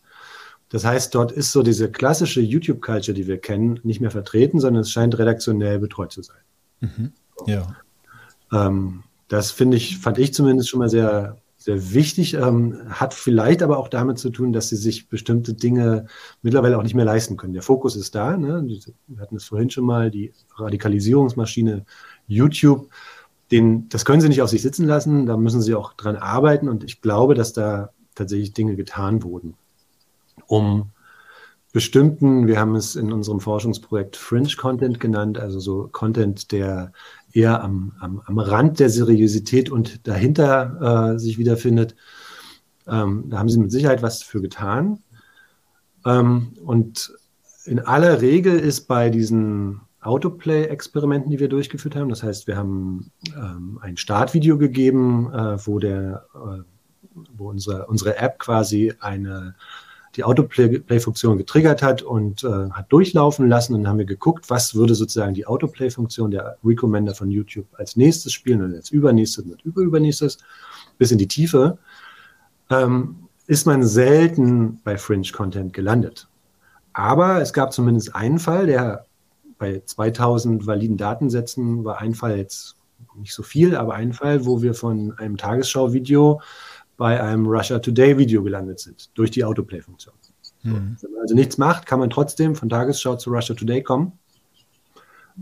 [0.68, 4.82] Das heißt, dort ist so diese klassische YouTube-Culture, die wir kennen, nicht mehr vertreten, sondern
[4.82, 6.40] es scheint redaktionell betreut zu sein.
[6.80, 7.12] Mhm.
[7.46, 7.76] Ja.
[8.52, 12.34] Ähm, das finde ich, fand ich zumindest schon mal sehr, sehr wichtig.
[12.34, 16.06] Ähm, hat vielleicht aber auch damit zu tun, dass sie sich bestimmte Dinge
[16.42, 17.52] mittlerweile auch nicht mehr leisten können.
[17.52, 18.36] Der Fokus ist da.
[18.36, 18.66] Ne?
[19.06, 21.84] Wir hatten es vorhin schon mal, die Radikalisierungsmaschine
[22.26, 22.88] YouTube.
[23.50, 25.26] Den, das können sie nicht auf sich sitzen lassen.
[25.26, 26.68] Da müssen sie auch dran arbeiten.
[26.68, 29.54] Und ich glaube, dass da tatsächlich Dinge getan wurden,
[30.46, 30.90] um
[31.72, 36.92] bestimmten, wir haben es in unserem Forschungsprojekt Fringe Content genannt, also so Content, der
[37.32, 41.94] eher am, am, am Rand der Seriosität und dahinter äh, sich wiederfindet.
[42.88, 44.98] Ähm, da haben sie mit Sicherheit was für getan.
[46.04, 47.12] Ähm, und
[47.66, 53.12] in aller Regel ist bei diesen Autoplay-Experimenten, die wir durchgeführt haben, das heißt, wir haben
[53.36, 56.62] ähm, ein Startvideo gegeben, äh, wo, der, äh,
[57.36, 59.54] wo unsere, unsere App quasi eine
[60.16, 63.74] die Autoplay-Funktion getriggert hat und äh, hat durchlaufen lassen.
[63.74, 67.96] Und dann haben wir geguckt, was würde sozusagen die Autoplay-Funktion der Recommender von YouTube als
[67.96, 70.38] nächstes spielen und als übernächstes und überübernächstes
[70.98, 71.78] bis in die Tiefe.
[72.70, 76.28] Ähm, ist man selten bei Fringe-Content gelandet.
[76.92, 79.06] Aber es gab zumindest einen Fall, der
[79.58, 82.76] bei 2000 validen Datensätzen war ein Fall jetzt
[83.16, 86.40] nicht so viel, aber ein Fall, wo wir von einem Tagesschau-Video
[87.00, 90.14] bei einem Russia Today Video gelandet sind, durch die Autoplay-Funktion.
[90.62, 90.98] Mhm.
[91.00, 94.12] Wenn man also nichts macht, kann man trotzdem von Tagesschau zu Russia Today kommen.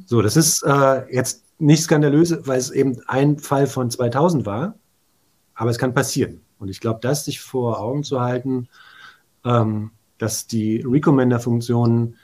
[0.07, 4.77] So, das ist äh, jetzt nicht skandalös, weil es eben ein Fall von 2000 war,
[5.57, 6.42] aber es kann passieren.
[6.61, 8.68] Und ich glaube, das sich vor Augen zu halten,
[9.44, 12.14] ähm, dass die Recommender-Funktion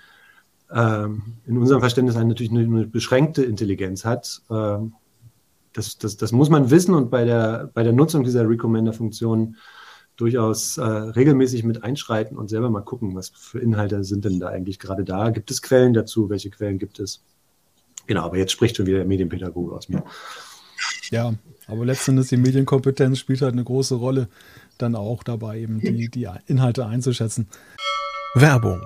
[0.71, 4.93] ähm, in unserem Verständnis natürlich eine, eine beschränkte Intelligenz hat, ähm,
[5.75, 9.57] das, das, das muss man wissen und bei der, bei der Nutzung dieser Recommender-Funktion
[10.17, 14.49] durchaus äh, regelmäßig mit einschreiten und selber mal gucken, was für Inhalte sind denn da
[14.49, 15.31] eigentlich gerade da.
[15.31, 16.31] Gibt es Quellen dazu?
[16.31, 17.23] Welche Quellen gibt es?
[18.07, 20.05] Genau, aber jetzt spricht schon wieder der Medienpädagoge aus mir.
[21.11, 21.35] Ja,
[21.67, 24.29] aber letztendlich die Medienkompetenz spielt halt eine große Rolle
[24.79, 27.49] dann auch dabei, eben die, die Inhalte einzuschätzen.
[28.35, 28.85] Werbung.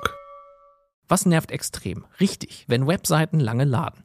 [1.08, 2.04] Was nervt extrem?
[2.20, 4.04] Richtig, wenn Webseiten lange laden.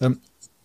[0.00, 0.18] Ähm,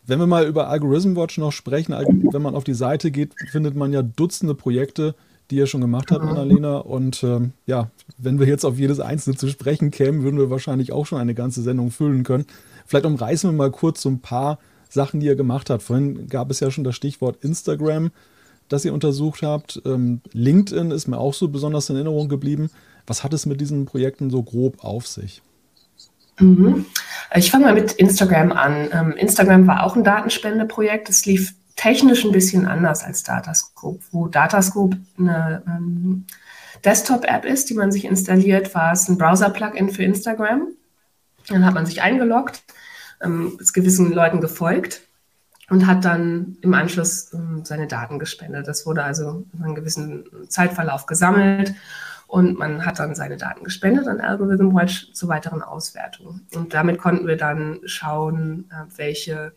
[0.05, 3.75] wenn wir mal über Algorithm Watch noch sprechen, wenn man auf die Seite geht, findet
[3.75, 5.13] man ja Dutzende Projekte,
[5.51, 6.77] die ihr schon gemacht habt, Annalena.
[6.77, 10.91] Und ähm, ja, wenn wir jetzt auf jedes einzelne zu sprechen kämen, würden wir wahrscheinlich
[10.91, 12.45] auch schon eine ganze Sendung füllen können.
[12.85, 14.57] Vielleicht umreißen wir mal kurz so ein paar
[14.89, 15.83] Sachen, die ihr gemacht habt.
[15.83, 18.09] Vorhin gab es ja schon das Stichwort Instagram,
[18.67, 19.81] das ihr untersucht habt.
[19.85, 22.69] Ähm, LinkedIn ist mir auch so besonders in Erinnerung geblieben.
[23.05, 25.41] Was hat es mit diesen Projekten so grob auf sich?
[26.39, 26.85] Mhm.
[27.35, 28.89] Ich fange mal mit Instagram an.
[28.91, 31.09] Ähm, Instagram war auch ein Datenspendeprojekt.
[31.09, 33.99] Es lief technisch ein bisschen anders als Datascope.
[34.11, 36.25] Wo Datascope eine ähm,
[36.83, 40.67] Desktop-App ist, die man sich installiert, war es ein Browser-Plugin für Instagram.
[41.47, 42.63] Dann hat man sich eingeloggt,
[43.21, 45.01] ähm, ist gewissen Leuten gefolgt
[45.69, 48.67] und hat dann im Anschluss ähm, seine Daten gespendet.
[48.67, 51.75] Das wurde also in einem gewissen Zeitverlauf gesammelt
[52.29, 56.41] und man hat dann seine Daten gespendet an Algorithm Watch zur weiteren Auswertung.
[56.53, 59.53] Und damit konnten wir dann schauen, äh, welche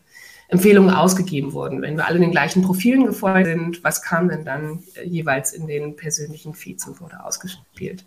[0.49, 1.83] Empfehlungen ausgegeben wurden.
[1.83, 5.67] Wenn wir alle den gleichen Profilen gefolgt sind, was kam denn dann äh, jeweils in
[5.67, 8.07] den persönlichen Feeds und wurde ausgespielt?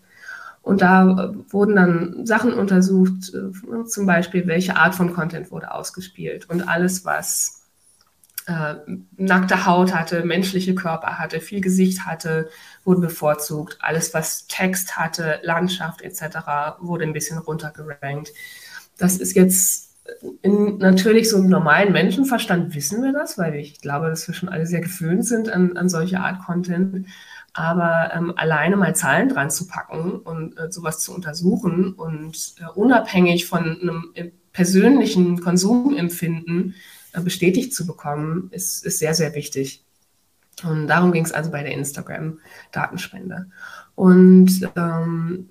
[0.63, 3.33] Und da äh, wurden dann Sachen untersucht,
[3.85, 6.49] zum Beispiel, welche Art von Content wurde ausgespielt.
[6.49, 7.64] Und alles, was
[8.47, 8.75] äh,
[9.17, 12.49] nackte Haut hatte, menschliche Körper hatte, viel Gesicht hatte,
[12.83, 13.77] wurde bevorzugt.
[13.81, 16.37] Alles, was Text hatte, Landschaft etc.,
[16.79, 18.31] wurde ein bisschen runtergerankt.
[18.97, 19.85] Das ist jetzt
[20.41, 24.49] in, natürlich so einem normalen Menschenverstand wissen wir das, weil ich glaube, dass wir schon
[24.49, 27.07] alle sehr gewöhnt sind an, an solche Art Content.
[27.53, 32.65] Aber ähm, alleine mal Zahlen dran zu packen und äh, sowas zu untersuchen und äh,
[32.75, 36.75] unabhängig von einem äh, persönlichen Konsumempfinden
[37.23, 39.83] bestätigt zu bekommen, ist, ist sehr, sehr wichtig.
[40.63, 43.47] Und darum ging es also bei der Instagram-Datenspende.
[43.95, 45.49] Und ähm,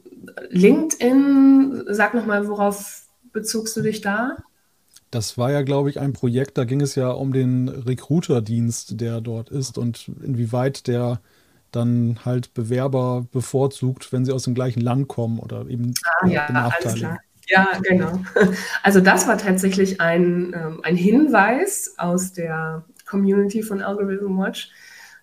[0.49, 4.37] LinkedIn, sag nochmal, worauf bezugst du dich da?
[5.11, 9.21] Das war ja, glaube ich, ein Projekt, da ging es ja um den Recruiter-Dienst, der
[9.21, 11.21] dort ist und inwieweit der
[11.71, 16.47] dann halt Bewerber bevorzugt, wenn sie aus dem gleichen Land kommen oder eben ah, ja,
[16.47, 17.21] alles klar.
[17.49, 18.21] Ja, genau.
[18.83, 24.71] Also das war tatsächlich ein, ähm, ein Hinweis aus der Community von Algorithm Watch.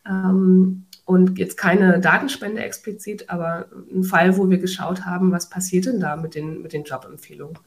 [0.07, 5.85] Ähm, und jetzt keine Datenspende explizit, aber ein Fall, wo wir geschaut haben, was passiert
[5.85, 7.57] denn da mit den, mit den Jobempfehlungen.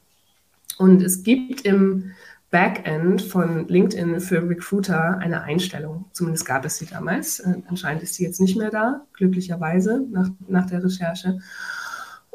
[0.77, 2.11] Und es gibt im
[2.49, 6.05] Backend von LinkedIn für Recruiter eine Einstellung.
[6.13, 7.39] Zumindest gab es sie damals.
[7.39, 11.39] Äh, anscheinend ist sie jetzt nicht mehr da, glücklicherweise, nach, nach der Recherche.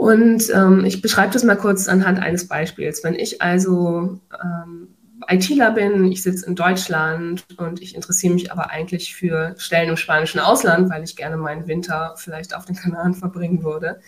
[0.00, 3.04] Und ähm, ich beschreibe das mal kurz anhand eines Beispiels.
[3.04, 4.88] Wenn ich also ähm,
[5.28, 9.98] ITler bin, ich sitze in Deutschland und ich interessiere mich aber eigentlich für Stellen im
[9.98, 14.00] spanischen Ausland, weil ich gerne meinen Winter vielleicht auf den Kanaren verbringen würde,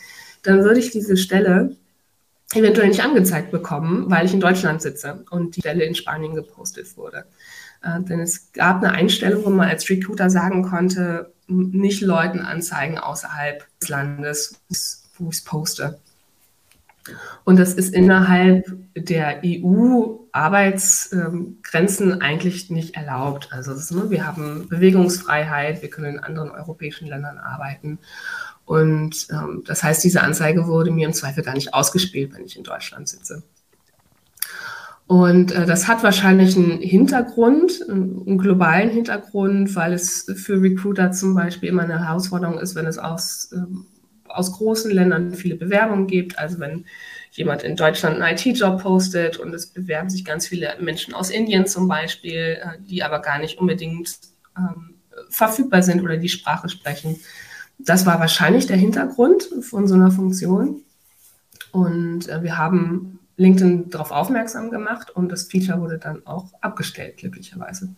[0.42, 1.76] dann würde ich diese Stelle
[2.55, 6.96] eventuell nicht angezeigt bekommen, weil ich in Deutschland sitze und die Stelle in Spanien gepostet
[6.96, 7.26] wurde.
[7.83, 12.96] Äh, denn es gab eine Einstellung, wo man als Recruiter sagen konnte, nicht Leuten anzeigen
[12.96, 14.55] außerhalb des Landes,
[15.22, 15.98] wo ich es poste.
[17.44, 23.48] Und das ist innerhalb der EU-Arbeitsgrenzen eigentlich nicht erlaubt.
[23.50, 27.98] Also ist, ne, wir haben Bewegungsfreiheit, wir können in anderen europäischen Ländern arbeiten.
[28.64, 32.56] Und ähm, das heißt, diese Anzeige wurde mir im Zweifel gar nicht ausgespielt, wenn ich
[32.56, 33.42] in Deutschland sitze.
[35.08, 41.35] Und äh, das hat wahrscheinlich einen Hintergrund, einen globalen Hintergrund, weil es für Recruiter zum
[41.35, 43.87] Beispiel immer eine Herausforderung ist, wenn es aus ähm,
[44.35, 46.38] aus großen Ländern viele Bewerbungen gibt.
[46.38, 46.85] Also wenn
[47.33, 51.66] jemand in Deutschland einen IT-Job postet und es bewerben sich ganz viele Menschen aus Indien
[51.66, 54.18] zum Beispiel, äh, die aber gar nicht unbedingt
[54.57, 54.95] ähm,
[55.31, 57.21] verfügbar sind oder die Sprache sprechen.
[57.79, 60.83] Das war wahrscheinlich der Hintergrund von so einer Funktion.
[61.73, 67.16] Und äh, wir haben LinkedIn darauf aufmerksam gemacht und das Feature wurde dann auch abgestellt,
[67.16, 67.88] glücklicherweise.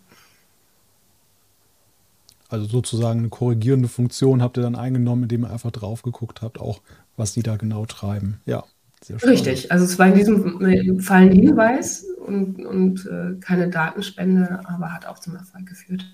[2.48, 6.60] Also sozusagen eine korrigierende Funktion habt ihr dann eingenommen, indem ihr einfach drauf geguckt habt,
[6.60, 6.80] auch
[7.16, 8.40] was die da genau treiben.
[8.44, 8.64] Ja,
[9.02, 9.30] sehr schön.
[9.30, 14.92] Richtig, also es war in diesem Fall ein Hinweis und, und äh, keine Datenspende, aber
[14.92, 16.04] hat auch zum Erfolg geführt.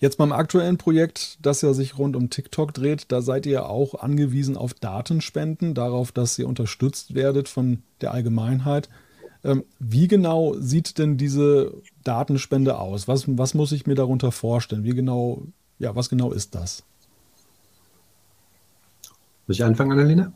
[0.00, 3.94] Jetzt beim aktuellen Projekt, das ja sich rund um TikTok dreht, da seid ihr auch
[3.94, 8.90] angewiesen auf Datenspenden, darauf, dass ihr unterstützt werdet von der Allgemeinheit.
[9.44, 13.06] Ähm, wie genau sieht denn diese Datenspende aus?
[13.08, 14.84] Was, was muss ich mir darunter vorstellen?
[14.84, 15.42] Wie genau,
[15.78, 16.82] ja, was genau ist das?
[19.46, 20.32] Muss ich anfangen, Annalena?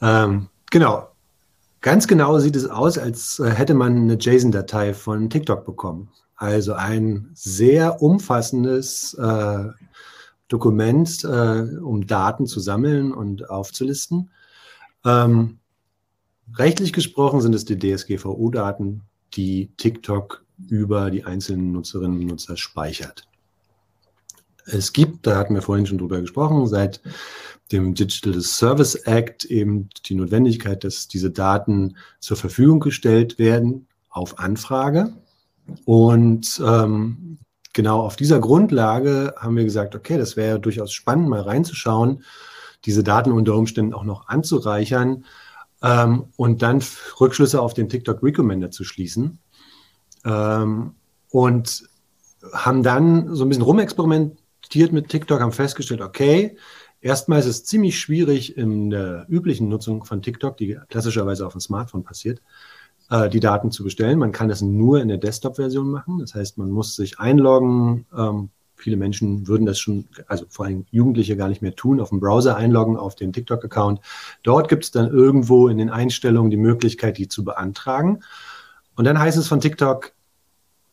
[0.00, 1.08] Ähm, genau.
[1.80, 6.08] Ganz genau sieht es aus, als äh, hätte man eine JSON-Datei von TikTok bekommen.
[6.36, 9.64] Also ein sehr umfassendes äh,
[10.48, 14.30] Dokument, äh, um Daten zu sammeln und aufzulisten.
[15.04, 15.58] Ähm,
[16.56, 19.02] rechtlich gesprochen sind es die DSGVO-Daten,
[19.34, 23.26] die TikTok über die einzelnen Nutzerinnen und Nutzer speichert.
[24.66, 27.02] Es gibt, da hatten wir vorhin schon drüber gesprochen, seit
[27.72, 34.38] dem Digital Service Act eben die Notwendigkeit, dass diese Daten zur Verfügung gestellt werden auf
[34.38, 35.14] Anfrage.
[35.84, 37.38] Und ähm,
[37.72, 42.22] genau auf dieser Grundlage haben wir gesagt, okay, das wäre durchaus spannend, mal reinzuschauen,
[42.84, 45.24] diese Daten unter Umständen auch noch anzureichern
[45.82, 46.82] ähm, und dann
[47.20, 49.38] Rückschlüsse auf den TikTok Recommender zu schließen.
[50.24, 50.94] Ähm,
[51.30, 51.88] und
[52.52, 56.56] haben dann so ein bisschen rumexperimentiert mit TikTok, haben festgestellt, okay,
[57.00, 61.60] erstmal ist es ziemlich schwierig in der üblichen Nutzung von TikTok, die klassischerweise auf dem
[61.60, 62.40] Smartphone passiert,
[63.10, 64.18] äh, die Daten zu bestellen.
[64.18, 66.18] Man kann das nur in der Desktop-Version machen.
[66.18, 68.06] Das heißt, man muss sich einloggen.
[68.16, 72.10] Ähm, viele Menschen würden das schon, also vor allem Jugendliche gar nicht mehr tun, auf
[72.10, 74.00] dem Browser einloggen, auf den TikTok-Account.
[74.42, 78.22] Dort gibt es dann irgendwo in den Einstellungen die Möglichkeit, die zu beantragen.
[78.96, 80.12] Und dann heißt es von TikTok,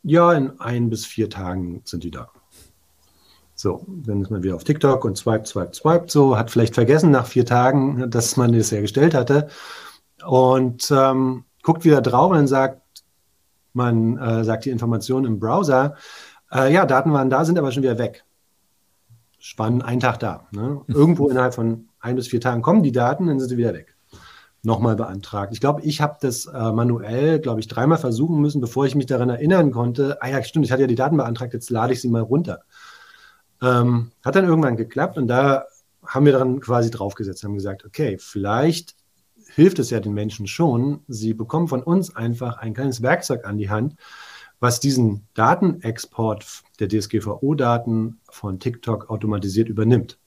[0.02, 2.28] ja, in ein bis vier Tagen sind die da.
[3.54, 7.10] So, dann ist man wieder auf TikTok und swipe, swipe, swipe, so, hat vielleicht vergessen
[7.12, 9.48] nach vier Tagen, dass man das ja gestellt hatte.
[10.26, 12.80] Und ähm, guckt wieder drauf und dann sagt
[13.72, 15.96] man, äh, sagt die Information im Browser,
[16.52, 18.24] äh, ja, Daten waren da, sind aber schon wieder weg.
[19.38, 20.46] Spannend, ein Tag da.
[20.52, 20.82] Ne?
[20.86, 23.96] Irgendwo innerhalb von ein bis vier Tagen kommen die Daten, dann sind sie wieder weg.
[24.62, 25.52] Nochmal beantragt.
[25.52, 29.06] Ich glaube, ich habe das äh, manuell, glaube ich, dreimal versuchen müssen, bevor ich mich
[29.06, 30.18] daran erinnern konnte.
[30.20, 32.60] Ah ja, stimmt, ich hatte ja die Daten beantragt, jetzt lade ich sie mal runter.
[33.60, 35.64] Ähm, hat dann irgendwann geklappt und da
[36.06, 38.94] haben wir dann quasi draufgesetzt, haben gesagt, okay, vielleicht
[39.54, 41.00] hilft es ja den Menschen schon.
[41.08, 43.96] Sie bekommen von uns einfach ein kleines Werkzeug an die Hand,
[44.62, 50.18] was diesen Datenexport der DSGVO-Daten von TikTok automatisiert übernimmt.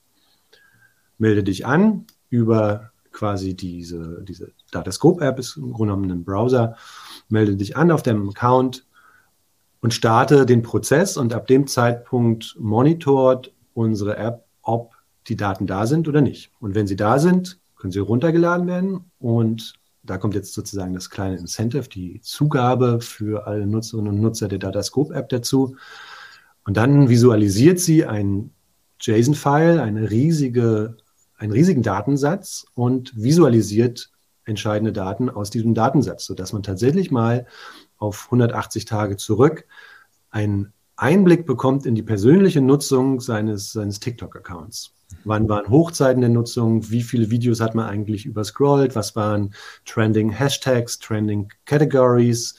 [1.16, 6.76] Melde dich an über quasi diese, diese Datascope-App, ist im Grunde genommen ein Browser,
[7.30, 8.86] melde dich an auf deinem Account
[9.80, 14.92] und starte den Prozess und ab dem Zeitpunkt monitort unsere App, ob
[15.28, 16.50] die Daten da sind oder nicht.
[16.60, 19.72] Und wenn sie da sind, können sie runtergeladen werden und
[20.06, 24.58] da kommt jetzt sozusagen das kleine Incentive, die Zugabe für alle Nutzerinnen und Nutzer der
[24.58, 25.76] Datascope-App dazu.
[26.64, 28.50] Und dann visualisiert sie ein
[29.00, 30.96] JSON-File, eine riesige,
[31.36, 34.10] einen riesigen Datensatz und visualisiert
[34.44, 37.46] entscheidende Daten aus diesem Datensatz, sodass man tatsächlich mal
[37.98, 39.66] auf 180 Tage zurück
[40.30, 44.92] einen Einblick bekommt in die persönliche Nutzung seines, seines TikTok-Accounts.
[45.24, 46.90] Wann waren Hochzeiten der Nutzung?
[46.90, 48.96] Wie viele Videos hat man eigentlich überscrollt?
[48.96, 52.56] Was waren Trending Hashtags, Trending Categories?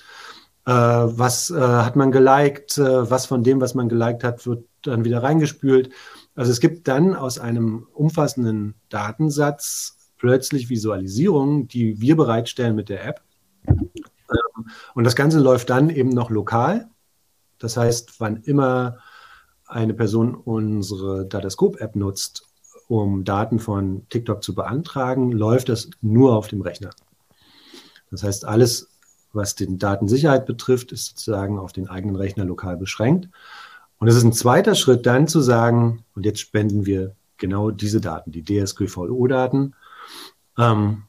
[0.65, 2.77] Äh, was äh, hat man geliked?
[2.77, 5.89] Äh, was von dem, was man geliked hat, wird dann wieder reingespült?
[6.35, 13.05] Also es gibt dann aus einem umfassenden Datensatz plötzlich Visualisierungen, die wir bereitstellen mit der
[13.05, 13.21] App.
[13.67, 16.89] Ähm, und das Ganze läuft dann eben noch lokal.
[17.59, 18.97] Das heißt, wann immer
[19.65, 22.43] eine Person unsere Datascope-App nutzt,
[22.87, 26.91] um Daten von TikTok zu beantragen, läuft das nur auf dem Rechner.
[28.09, 28.89] Das heißt, alles,
[29.33, 33.29] was den Datensicherheit betrifft, ist sozusagen auf den eigenen Rechner lokal beschränkt.
[33.99, 37.99] Und es ist ein zweiter Schritt dann zu sagen, und jetzt spenden wir genau diese
[37.99, 39.75] Daten, die DSGVO-Daten.
[40.57, 41.03] Ähm,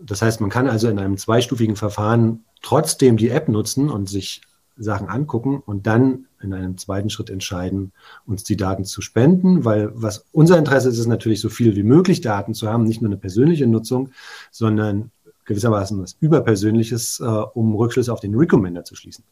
[0.00, 4.42] das heißt, man kann also in einem zweistufigen Verfahren trotzdem die App nutzen und sich
[4.76, 7.92] Sachen angucken und dann in einem zweiten Schritt entscheiden,
[8.26, 11.82] uns die Daten zu spenden, weil was unser Interesse ist, ist natürlich so viel wie
[11.82, 14.10] möglich Daten zu haben, nicht nur eine persönliche Nutzung,
[14.50, 15.10] sondern
[15.44, 19.24] gewissermaßen was Überpersönliches, äh, um Rückschlüsse auf den Recommender zu schließen.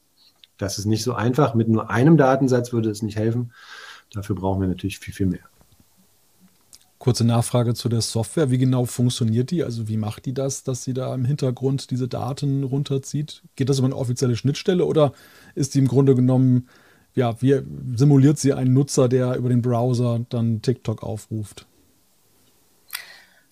[0.57, 1.55] Das ist nicht so einfach.
[1.55, 3.53] Mit nur einem Datensatz würde es nicht helfen.
[4.13, 5.41] Dafür brauchen wir natürlich viel, viel mehr.
[7.05, 8.51] Kurze Nachfrage zu der Software.
[8.51, 9.63] Wie genau funktioniert die?
[9.63, 13.43] Also wie macht die das, dass sie da im Hintergrund diese Daten runterzieht?
[13.57, 15.13] Geht das über eine offizielle Schnittstelle oder
[15.55, 16.67] ist die im Grunde genommen,
[17.15, 17.61] ja, wie
[17.95, 21.67] simuliert sie einen Nutzer, der über den Browser dann TikTok aufruft?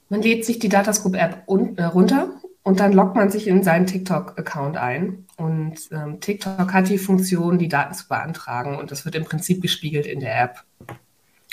[0.09, 1.43] Man lädt sich die Datascope-App
[1.77, 2.31] äh, runter
[2.63, 5.27] und dann loggt man sich in seinen TikTok-Account ein.
[5.37, 9.61] Und ähm, TikTok hat die Funktion, die Daten zu beantragen und das wird im Prinzip
[9.61, 10.65] gespiegelt in der App.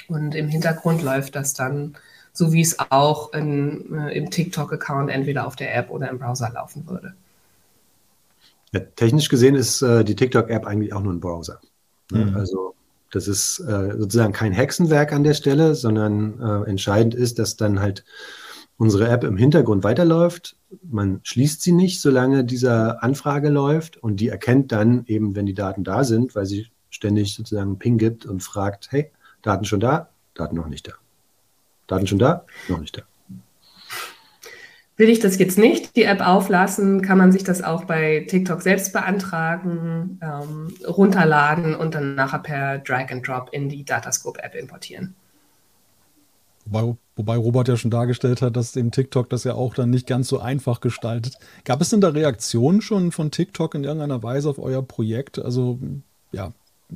[0.08, 1.96] Und im Hintergrund läuft das dann,
[2.34, 6.50] so wie es auch in, äh, im TikTok-Account entweder auf der App oder im Browser
[6.54, 7.14] laufen würde.
[8.72, 11.60] Ja, technisch gesehen ist äh, die TikTok-App eigentlich auch nur ein Browser.
[12.12, 12.26] Ne?
[12.26, 12.36] Mhm.
[12.38, 12.76] Also
[13.12, 17.80] das ist äh, sozusagen kein Hexenwerk an der Stelle, sondern äh, entscheidend ist, dass dann
[17.80, 18.06] halt
[18.78, 24.30] unsere App im Hintergrund weiterläuft man schließt sie nicht, solange diese Anfrage läuft und die
[24.30, 28.26] erkennt dann eben, wenn die Daten da sind, weil sie ständig sozusagen einen Ping gibt
[28.26, 29.12] und fragt, hey,
[29.42, 30.94] Daten schon da, Daten noch nicht da.
[31.88, 33.04] Daten schon da, noch nicht da.
[35.00, 38.62] Will ich das jetzt nicht, die App auflassen, kann man sich das auch bei TikTok
[38.62, 45.16] selbst beantragen, ähm, runterladen und dann nachher per Drag and Drop in die Datascope-App importieren.
[46.66, 50.06] Wobei, wobei Robert ja schon dargestellt hat, dass eben TikTok das ja auch dann nicht
[50.06, 51.38] ganz so einfach gestaltet.
[51.64, 55.40] Gab es denn da Reaktionen schon von TikTok in irgendeiner Weise auf euer Projekt?
[55.40, 55.80] Also,
[56.34, 56.52] ja,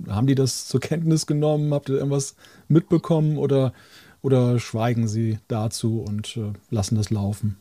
[0.08, 1.74] haben die das zur Kenntnis genommen?
[1.74, 2.36] Habt ihr irgendwas
[2.68, 3.74] mitbekommen oder,
[4.22, 7.58] oder schweigen sie dazu und äh, lassen das laufen?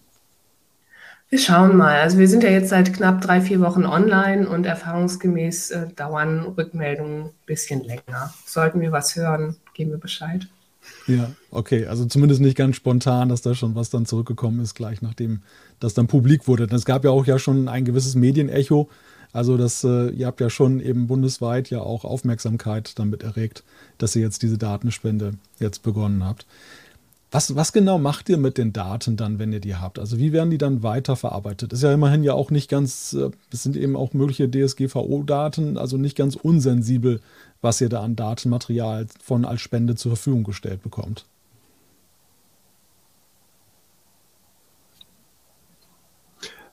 [1.32, 1.98] Wir schauen mal.
[1.98, 6.40] Also wir sind ja jetzt seit knapp drei, vier Wochen online und erfahrungsgemäß äh, dauern
[6.40, 8.34] Rückmeldungen ein bisschen länger.
[8.44, 10.46] Sollten wir was hören, geben wir Bescheid.
[11.06, 11.86] Ja, okay.
[11.86, 15.40] Also zumindest nicht ganz spontan, dass da schon was dann zurückgekommen ist, gleich nachdem
[15.80, 16.64] das dann publik wurde.
[16.64, 18.90] Es gab ja auch ja schon ein gewisses Medienecho.
[19.32, 23.64] Also das, äh, ihr habt ja schon eben bundesweit ja auch Aufmerksamkeit damit erregt,
[23.98, 26.46] dass ihr jetzt diese Datenspende jetzt begonnen habt.
[27.30, 29.98] Was, was genau macht ihr mit den Daten dann, wenn ihr die habt?
[29.98, 31.72] Also wie werden die dann weiterverarbeitet?
[31.72, 35.96] Ist ja immerhin ja auch nicht ganz, äh, es sind eben auch mögliche DSGVO-Daten, also
[35.96, 37.20] nicht ganz unsensibel,
[37.62, 41.24] was ihr da an Datenmaterial von als Spende zur Verfügung gestellt bekommt.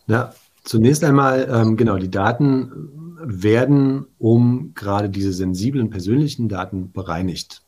[0.08, 0.34] Na,
[0.64, 2.90] zunächst einmal, ähm, genau, die Daten
[3.22, 7.62] werden um gerade diese sensiblen persönlichen Daten bereinigt.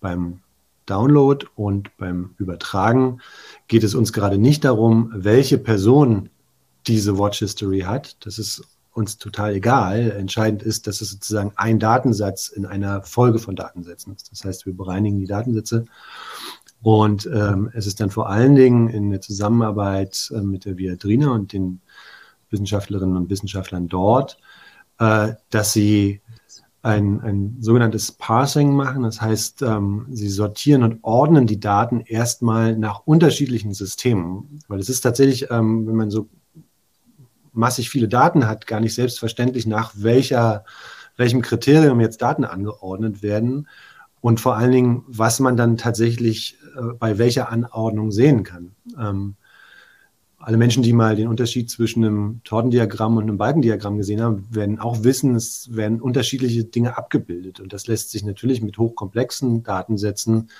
[0.00, 0.40] Beim
[0.86, 3.20] Download und beim Übertragen
[3.68, 6.28] geht es uns gerade nicht darum, welche Person
[6.86, 8.16] diese Watch History hat.
[8.24, 10.12] Das ist uns total egal.
[10.12, 14.30] Entscheidend ist, dass es sozusagen ein Datensatz in einer Folge von Datensätzen ist.
[14.30, 15.86] Das heißt, wir bereinigen die Datensätze
[16.82, 21.30] und ähm, es ist dann vor allen Dingen in der Zusammenarbeit äh, mit der Viadrina
[21.30, 21.80] und den
[22.50, 24.38] Wissenschaftlerinnen und Wissenschaftlern dort,
[24.98, 26.20] äh, dass sie
[26.82, 29.02] ein, ein sogenanntes Parsing machen.
[29.02, 34.60] Das heißt, ähm, sie sortieren und ordnen die Daten erstmal nach unterschiedlichen Systemen.
[34.68, 36.28] Weil es ist tatsächlich, ähm, wenn man so
[37.52, 40.64] massig viele Daten hat, gar nicht selbstverständlich, nach welcher,
[41.16, 43.66] welchem Kriterium jetzt Daten angeordnet werden
[44.20, 48.76] und vor allen Dingen, was man dann tatsächlich äh, bei welcher Anordnung sehen kann.
[48.98, 49.34] Ähm,
[50.46, 54.78] alle Menschen, die mal den Unterschied zwischen einem Tortendiagramm und einem Balkendiagramm gesehen haben, werden
[54.78, 57.58] auch wissen, es werden unterschiedliche Dinge abgebildet.
[57.58, 60.50] Und das lässt sich natürlich mit hochkomplexen Datensätzen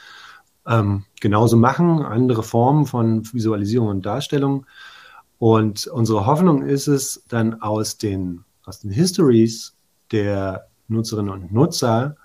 [0.67, 4.67] ähm, genauso machen, andere Formen von Visualisierung und Darstellung.
[5.39, 9.77] Und unsere Hoffnung ist es, dann aus den, aus den Histories
[10.11, 12.17] der Nutzerinnen und Nutzer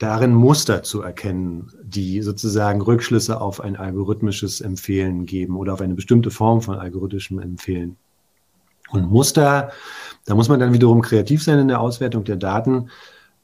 [0.00, 5.94] darin Muster zu erkennen, die sozusagen Rückschlüsse auf ein algorithmisches Empfehlen geben oder auf eine
[5.94, 7.96] bestimmte Form von algorithmischem Empfehlen.
[8.90, 9.70] Und Muster,
[10.24, 12.88] da muss man dann wiederum kreativ sein in der Auswertung der Daten,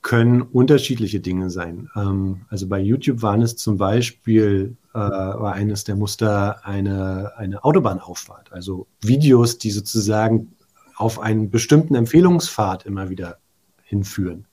[0.00, 1.90] können unterschiedliche Dinge sein.
[1.94, 7.64] Ähm, also bei YouTube waren es zum Beispiel, äh, war eines der Muster eine, eine
[7.64, 10.52] Autobahnauffahrt, also Videos, die sozusagen
[10.96, 13.36] auf einen bestimmten Empfehlungspfad immer wieder
[13.82, 14.46] hinführen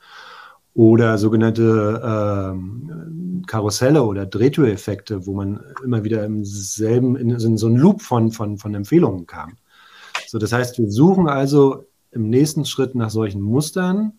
[0.73, 7.67] oder sogenannte ähm, Karusselle oder Drehtüreffekte, wo man immer wieder im selben, in, in so
[7.67, 9.57] einen Loop von, von, von Empfehlungen kam.
[10.27, 14.13] So, das heißt, wir suchen also im nächsten Schritt nach solchen Mustern,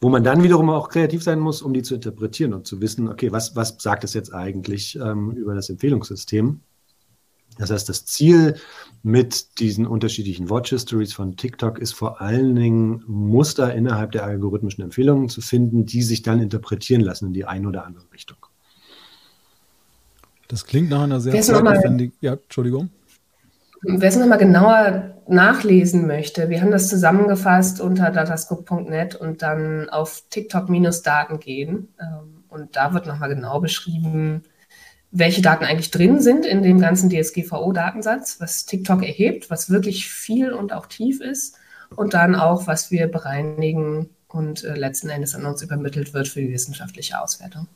[0.00, 3.08] wo man dann wiederum auch kreativ sein muss, um die zu interpretieren und zu wissen,
[3.08, 6.60] okay, was, was sagt es jetzt eigentlich ähm, über das Empfehlungssystem?
[7.58, 8.56] Das heißt, das Ziel
[9.02, 14.84] mit diesen unterschiedlichen Watch Histories von TikTok ist vor allen Dingen Muster innerhalb der algorithmischen
[14.84, 18.38] Empfehlungen zu finden, die sich dann interpretieren lassen in die eine oder andere Richtung.
[20.48, 22.16] Das klingt nach einer sehr zeitaufwendigen.
[22.20, 22.90] Ja, Entschuldigung.
[23.82, 30.24] Wer es nochmal genauer nachlesen möchte, wir haben das zusammengefasst unter datascope.net und dann auf
[30.30, 31.88] TikTok-Daten gehen.
[32.00, 34.42] Ähm, und da wird nochmal genau beschrieben,
[35.10, 40.52] welche Daten eigentlich drin sind in dem ganzen DSGVO-Datensatz, was TikTok erhebt, was wirklich viel
[40.52, 41.56] und auch tief ist
[41.94, 46.40] und dann auch, was wir bereinigen und äh, letzten Endes an uns übermittelt wird für
[46.40, 47.68] die wissenschaftliche Auswertung.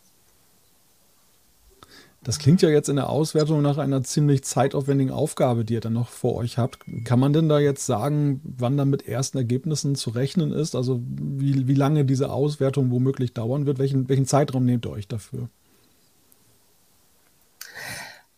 [2.23, 5.95] Das klingt ja jetzt in der Auswertung nach einer ziemlich zeitaufwendigen Aufgabe, die ihr dann
[5.95, 6.85] noch vor euch habt.
[7.05, 10.75] Kann man denn da jetzt sagen, wann dann mit ersten Ergebnissen zu rechnen ist?
[10.75, 13.79] Also wie, wie lange diese Auswertung womöglich dauern wird?
[13.79, 15.49] Welchen, welchen Zeitraum nehmt ihr euch dafür?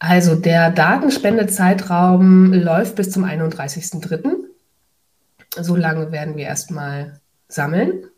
[0.05, 4.35] Also der Datenspendezeitraum läuft bis zum 31.03.
[5.61, 8.09] So lange werden wir erstmal sammeln.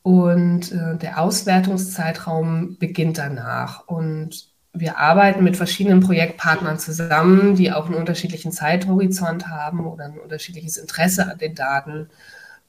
[0.00, 3.86] Und äh, der Auswertungszeitraum beginnt danach.
[3.86, 10.18] Und wir arbeiten mit verschiedenen Projektpartnern zusammen, die auch einen unterschiedlichen Zeithorizont haben oder ein
[10.18, 12.08] unterschiedliches Interesse an den Daten.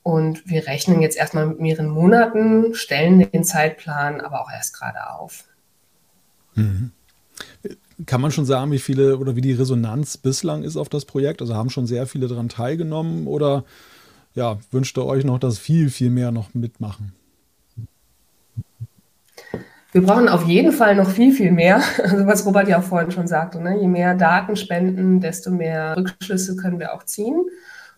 [0.04, 5.10] Und wir rechnen jetzt erstmal mit mehreren Monaten, stellen den Zeitplan aber auch erst gerade
[5.10, 5.46] auf.
[6.56, 6.92] Mhm.
[8.06, 11.42] Kann man schon sagen, wie viele oder wie die Resonanz bislang ist auf das Projekt?
[11.42, 13.64] Also haben schon sehr viele daran teilgenommen oder
[14.36, 17.14] ja, wünscht ihr euch noch, dass viel, viel mehr noch mitmachen?
[19.92, 21.82] Wir brauchen auf jeden Fall noch viel, viel mehr.
[22.04, 23.80] Also was Robert ja auch vorhin schon sagte, ne?
[23.82, 27.42] je mehr Daten spenden, desto mehr Rückschlüsse können wir auch ziehen.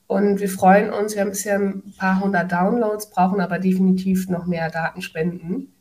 [0.08, 4.46] Und wir freuen uns, wir haben bisher ein paar hundert Downloads, brauchen aber definitiv noch
[4.46, 5.74] mehr Datenspenden.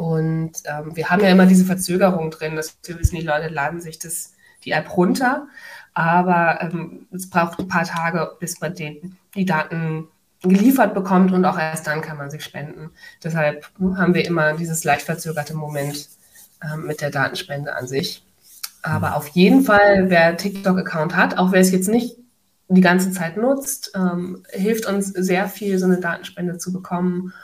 [0.00, 3.82] Und ähm, wir haben ja immer diese Verzögerung drin, dass wir wissen, die Leute laden
[3.82, 4.32] sich das,
[4.64, 5.46] die App runter,
[5.92, 10.08] aber ähm, es braucht ein paar Tage, bis man den, die Daten
[10.42, 12.92] geliefert bekommt und auch erst dann kann man sich spenden.
[13.22, 16.08] Deshalb haben wir immer dieses leicht verzögerte Moment
[16.62, 18.24] äh, mit der Datenspende an sich.
[18.80, 22.16] Aber auf jeden Fall, wer TikTok-Account hat, auch wer es jetzt nicht
[22.68, 27.34] die ganze Zeit nutzt, ähm, hilft uns sehr viel, so eine Datenspende zu bekommen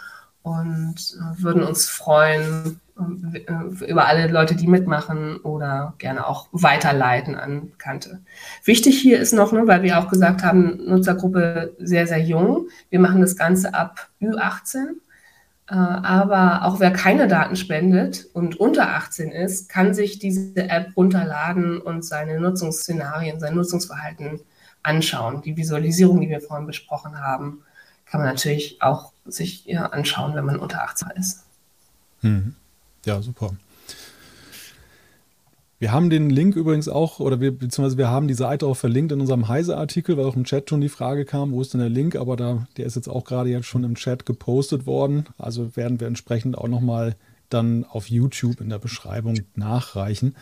[0.47, 7.35] und äh, würden uns freuen, äh, über alle Leute, die mitmachen oder gerne auch weiterleiten
[7.35, 8.21] an Bekannte.
[8.63, 12.69] Wichtig hier ist noch, ne, weil wir auch gesagt haben, Nutzergruppe sehr, sehr jung.
[12.91, 14.91] Wir machen das Ganze ab Ü18.
[15.69, 20.97] Äh, aber auch wer keine Daten spendet und unter 18 ist, kann sich diese App
[20.97, 24.43] runterladen und seine Nutzungsszenarien, sein Nutzungsverhalten
[24.85, 25.43] anschauen.
[25.43, 27.65] Die Visualisierung, die wir vorhin besprochen haben,
[28.07, 31.45] kann man natürlich auch sich ja, anschauen, wenn man unter 18 ist.
[32.23, 32.55] Mhm.
[33.05, 33.53] Ja, super.
[35.79, 39.13] Wir haben den Link übrigens auch, oder wir, beziehungsweise wir haben die Seite auch verlinkt
[39.13, 41.91] in unserem Heise-Artikel, weil auch im Chat schon die Frage kam, wo ist denn der
[41.91, 42.17] Link?
[42.17, 45.27] Aber da, der ist jetzt auch gerade jetzt schon im Chat gepostet worden.
[45.37, 47.15] Also werden wir entsprechend auch nochmal
[47.51, 50.35] dann auf YouTube in der Beschreibung nachreichen.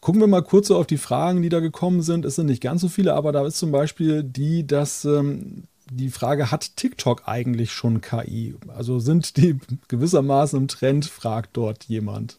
[0.00, 2.24] Gucken wir mal kurz so auf die Fragen, die da gekommen sind.
[2.24, 6.10] Es sind nicht ganz so viele, aber da ist zum Beispiel die, dass ähm, die
[6.10, 8.56] Frage, hat TikTok eigentlich schon KI?
[8.68, 9.58] Also sind die
[9.88, 12.38] gewissermaßen im Trend, fragt dort jemand.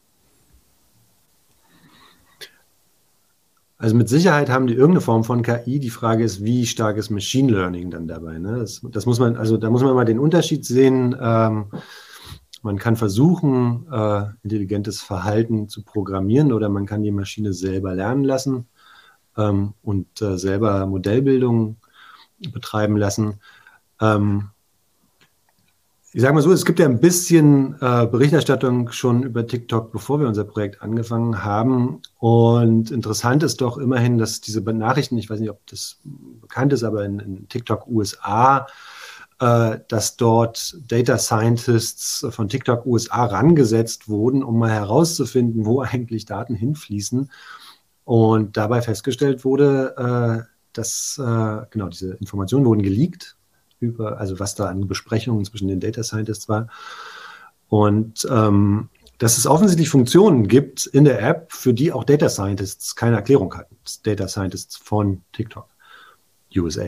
[3.77, 5.79] Also mit Sicherheit haben die irgendeine Form von KI.
[5.79, 8.39] Die Frage ist, wie stark ist Machine Learning dann dabei?
[8.39, 8.57] Ne?
[8.57, 11.15] Das, das, muss man, also da muss man mal den Unterschied sehen.
[11.19, 11.65] Ähm,
[12.63, 18.23] man kann versuchen, äh, intelligentes Verhalten zu programmieren oder man kann die Maschine selber lernen
[18.23, 18.65] lassen
[19.37, 21.77] ähm, und äh, selber Modellbildung
[22.39, 23.39] betreiben lassen.
[24.01, 24.49] Ähm,
[26.15, 30.21] ich sage mal so, es gibt ja ein bisschen äh, Berichterstattung schon über TikTok, bevor
[30.21, 32.01] wir unser Projekt angefangen haben.
[32.19, 35.99] Und interessant ist doch immerhin, dass diese Nachrichten, ich weiß nicht, ob das
[36.39, 38.65] bekannt ist, aber in, in TikTok USA,
[39.41, 46.25] äh, dass dort Data Scientists von TikTok USA rangesetzt wurden, um mal herauszufinden, wo eigentlich
[46.25, 47.29] Daten hinfließen.
[48.05, 53.35] Und dabei festgestellt wurde, äh, dass äh, genau diese Informationen wurden geleakt
[53.79, 56.67] über, also was da an Besprechungen zwischen den Data Scientists war.
[57.67, 62.95] Und ähm, dass es offensichtlich Funktionen gibt in der App, für die auch Data Scientists
[62.95, 63.77] keine Erklärung hatten.
[64.03, 65.67] Data Scientists von TikTok,
[66.57, 66.87] USA.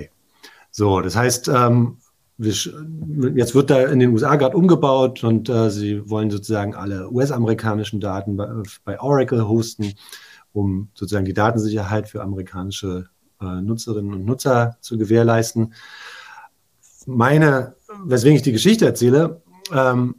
[0.72, 1.98] So, das heißt, ähm,
[2.38, 8.00] jetzt wird da in den USA gerade umgebaut und äh, sie wollen sozusagen alle US-amerikanischen
[8.00, 8.48] Daten bei,
[8.84, 9.94] bei, Oracle hosten,
[10.54, 13.10] um sozusagen die Datensicherheit für amerikanische
[13.40, 15.74] Nutzerinnen und Nutzer zu gewährleisten.
[17.06, 20.16] Meine, weswegen ich die Geschichte erzähle, ähm,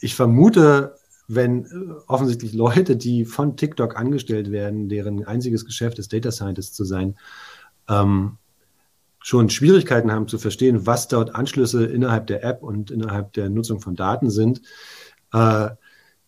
[0.00, 0.96] ich vermute,
[1.28, 1.68] wenn äh,
[2.06, 7.16] offensichtlich Leute, die von TikTok angestellt werden, deren einziges Geschäft ist, Data Scientist zu sein,
[7.88, 8.38] ähm,
[9.20, 13.80] schon Schwierigkeiten haben zu verstehen, was dort Anschlüsse innerhalb der App und innerhalb der Nutzung
[13.80, 14.62] von Daten sind,
[15.32, 15.70] äh,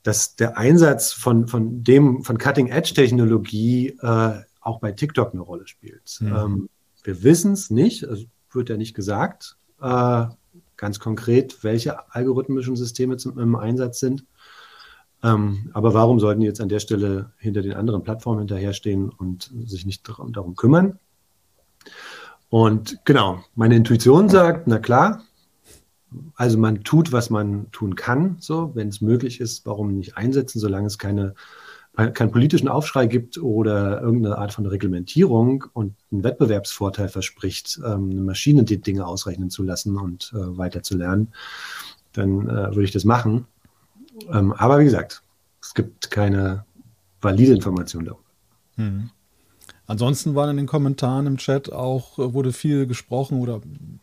[0.02, 6.18] dass der Einsatz von, von dem, von Cutting-Edge-Technologie äh, auch bei TikTok eine Rolle spielt.
[6.20, 6.36] Mhm.
[6.36, 6.68] Ähm,
[7.04, 10.26] wir wissen es nicht, also wird ja nicht gesagt, äh,
[10.76, 14.24] ganz konkret, welche algorithmischen Systeme zum, im Einsatz sind.
[15.22, 19.50] Ähm, aber warum sollten die jetzt an der Stelle hinter den anderen Plattformen hinterherstehen und
[19.66, 20.98] sich nicht darum, darum kümmern?
[22.48, 25.22] Und genau, meine Intuition sagt, na klar,
[26.36, 30.58] also man tut, was man tun kann, so, wenn es möglich ist, warum nicht einsetzen,
[30.58, 31.34] solange es keine
[32.06, 38.20] keinen politischen Aufschrei gibt oder irgendeine Art von Reglementierung und einen Wettbewerbsvorteil verspricht, ähm, eine
[38.20, 41.32] Maschine die Dinge ausrechnen zu lassen und äh, weiter zu lernen,
[42.12, 43.46] dann äh, würde ich das machen.
[44.32, 45.22] Ähm, aber wie gesagt,
[45.60, 46.64] es gibt keine
[47.20, 48.22] valide Information darüber.
[48.76, 49.10] Hm.
[49.88, 53.60] Ansonsten waren in den Kommentaren im Chat auch, äh, wurde viel gesprochen oder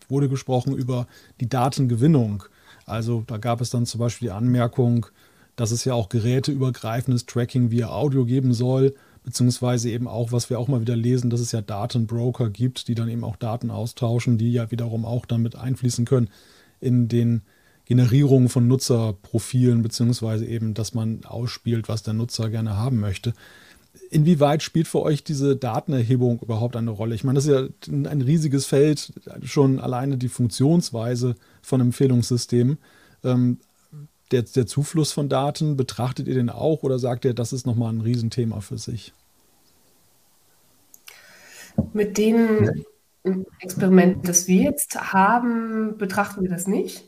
[0.10, 1.08] wurde gesprochen über
[1.40, 2.44] die Datengewinnung.
[2.86, 5.06] Also da gab es dann zum Beispiel die Anmerkung,
[5.56, 8.94] dass es ja auch geräteübergreifendes Tracking via Audio geben soll,
[9.24, 12.96] beziehungsweise eben auch, was wir auch mal wieder lesen, dass es ja Datenbroker gibt, die
[12.96, 16.30] dann eben auch Daten austauschen, die ja wiederum auch damit einfließen können
[16.80, 17.42] in den
[17.86, 23.34] Generierungen von Nutzerprofilen, beziehungsweise eben, dass man ausspielt, was der Nutzer gerne haben möchte.
[24.10, 27.16] Inwieweit spielt für euch diese Datenerhebung überhaupt eine Rolle?
[27.16, 32.78] Ich meine, das ist ja ein riesiges Feld, schon alleine die Funktionsweise von Empfehlungssystemen.
[34.32, 37.94] Der, der Zufluss von Daten, betrachtet ihr den auch oder sagt ihr, das ist nochmal
[37.94, 39.14] ein Riesenthema für sich?
[41.94, 42.86] Mit den
[43.60, 47.06] Experimenten, das wir jetzt haben, betrachten wir das nicht.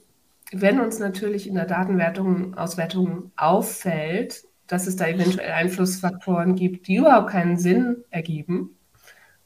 [0.51, 6.97] Wenn uns natürlich in der Datenwertung, Auswertung auffällt, dass es da eventuell Einflussfaktoren gibt, die
[6.97, 8.77] überhaupt keinen Sinn ergeben,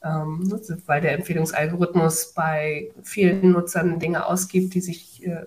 [0.04, 0.50] ähm,
[0.86, 5.44] weil der Empfehlungsalgorithmus bei vielen Nutzern Dinge ausgibt, die sich äh,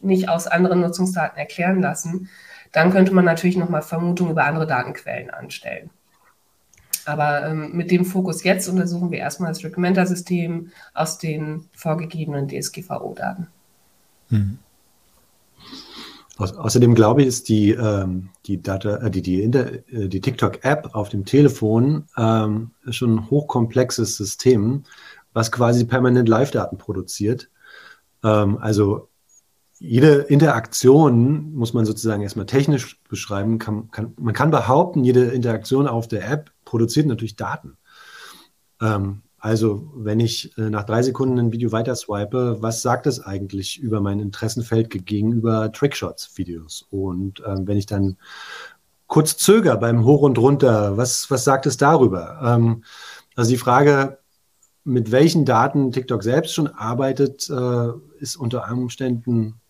[0.00, 2.28] nicht aus anderen Nutzungsdaten erklären lassen,
[2.72, 5.90] dann könnte man natürlich nochmal Vermutungen über andere Datenquellen anstellen.
[7.06, 13.46] Aber ähm, mit dem Fokus jetzt untersuchen wir erstmal das Recommender-System aus den vorgegebenen DSGVO-Daten.
[14.30, 14.58] Mhm.
[16.38, 21.08] Außerdem glaube ich, ist die, ähm, die, Data, äh, die, die, äh, die TikTok-App auf
[21.08, 24.84] dem Telefon ähm, schon ein hochkomplexes System,
[25.32, 27.48] was quasi permanent Live-Daten produziert.
[28.22, 29.08] Ähm, also
[29.78, 33.58] jede Interaktion muss man sozusagen erstmal technisch beschreiben.
[33.58, 37.76] Kann, kann, man kann behaupten, jede Interaktion auf der App produziert natürlich Daten.
[38.80, 43.20] Ähm, also, wenn ich äh, nach drei Sekunden ein Video weiter swipe, was sagt es
[43.20, 46.86] eigentlich über mein Interessenfeld gegenüber Trickshots-Videos?
[46.90, 48.16] Und ähm, wenn ich dann
[49.06, 52.40] kurz zöger beim Hoch und Runter, was, was sagt es darüber?
[52.42, 52.82] Ähm,
[53.36, 54.18] also die Frage,
[54.84, 59.60] mit welchen Daten TikTok selbst schon arbeitet, äh, ist unter Umständen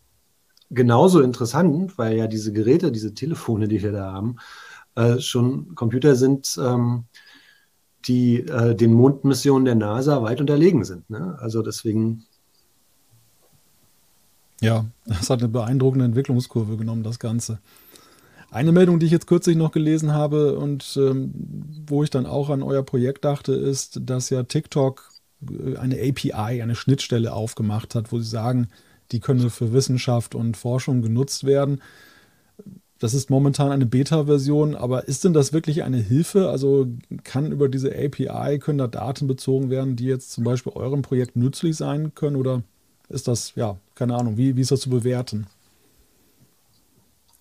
[0.71, 4.37] genauso interessant, weil ja diese Geräte, diese Telefone, die wir da haben,
[4.95, 7.05] äh, schon Computer sind, ähm,
[8.07, 11.09] die äh, den Mondmissionen der NASA weit unterlegen sind.
[11.11, 11.37] Ne?
[11.41, 12.25] Also deswegen.
[14.61, 17.59] Ja, das hat eine beeindruckende Entwicklungskurve genommen, das Ganze.
[18.51, 21.33] Eine Meldung, die ich jetzt kürzlich noch gelesen habe und ähm,
[21.87, 25.11] wo ich dann auch an euer Projekt dachte, ist, dass ja TikTok
[25.51, 28.69] äh, eine API, eine Schnittstelle aufgemacht hat, wo sie sagen,
[29.13, 31.81] die können für Wissenschaft und Forschung genutzt werden.
[32.99, 36.49] Das ist momentan eine Beta-Version, aber ist denn das wirklich eine Hilfe?
[36.49, 36.87] Also
[37.25, 41.37] kann über diese API, können da Daten bezogen werden, die jetzt zum Beispiel eurem Projekt
[41.37, 42.37] nützlich sein können?
[42.37, 42.63] Oder
[43.11, 45.47] ist das, ja, keine Ahnung, wie, wie ist das zu bewerten?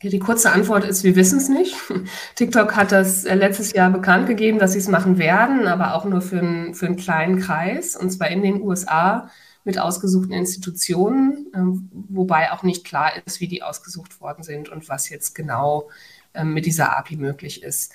[0.03, 1.75] Die kurze Antwort ist, wir wissen es nicht.
[2.35, 6.05] TikTok hat das äh, letztes Jahr bekannt gegeben, dass sie es machen werden, aber auch
[6.05, 9.29] nur für, ein, für einen kleinen Kreis, und zwar in den USA
[9.65, 14.87] mit ausgesuchten Institutionen, ähm, wobei auch nicht klar ist, wie die ausgesucht worden sind und
[14.87, 15.89] was jetzt genau
[16.33, 17.91] ähm, mit dieser API möglich ist.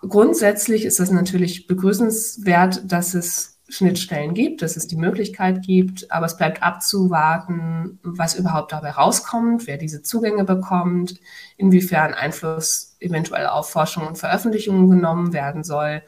[0.00, 6.26] Grundsätzlich ist das natürlich begrüßenswert, dass es Schnittstellen gibt, dass es die Möglichkeit gibt, aber
[6.26, 11.20] es bleibt abzuwarten, was überhaupt dabei rauskommt, wer diese Zugänge bekommt,
[11.56, 16.02] inwiefern Einfluss eventuell auf Forschung und Veröffentlichungen genommen werden soll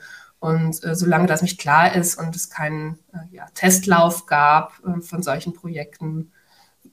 [0.45, 5.01] und äh, solange das nicht klar ist und es keinen äh, ja, Testlauf gab äh,
[5.01, 6.32] von solchen Projekten,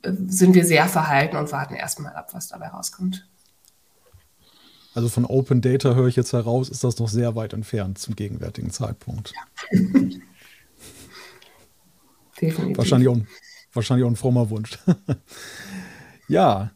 [0.04, 3.28] äh, sind wir sehr verhalten und warten erstmal ab, was dabei rauskommt.
[4.94, 8.16] Also von Open Data höre ich jetzt heraus, ist das noch sehr weit entfernt zum
[8.16, 9.34] gegenwärtigen Zeitpunkt.
[9.34, 9.80] Ja.
[12.42, 12.78] Definitiv.
[12.78, 13.18] Wahrscheinlich auch,
[13.74, 14.80] wahrscheinlich auch ein frommer Wunsch.
[16.30, 16.72] ja,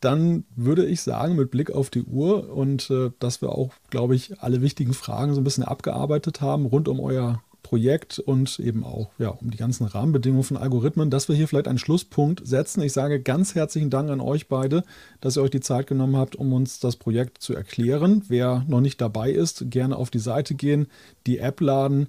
[0.00, 4.14] dann würde ich sagen, mit Blick auf die Uhr und äh, dass wir auch, glaube
[4.14, 8.84] ich, alle wichtigen Fragen so ein bisschen abgearbeitet haben rund um euer Projekt und eben
[8.84, 12.82] auch ja, um die ganzen Rahmenbedingungen von Algorithmen, dass wir hier vielleicht einen Schlusspunkt setzen.
[12.82, 14.82] Ich sage ganz herzlichen Dank an euch beide,
[15.20, 18.24] dass ihr euch die Zeit genommen habt, um uns das Projekt zu erklären.
[18.28, 20.86] Wer noch nicht dabei ist, gerne auf die Seite gehen,
[21.26, 22.08] die App laden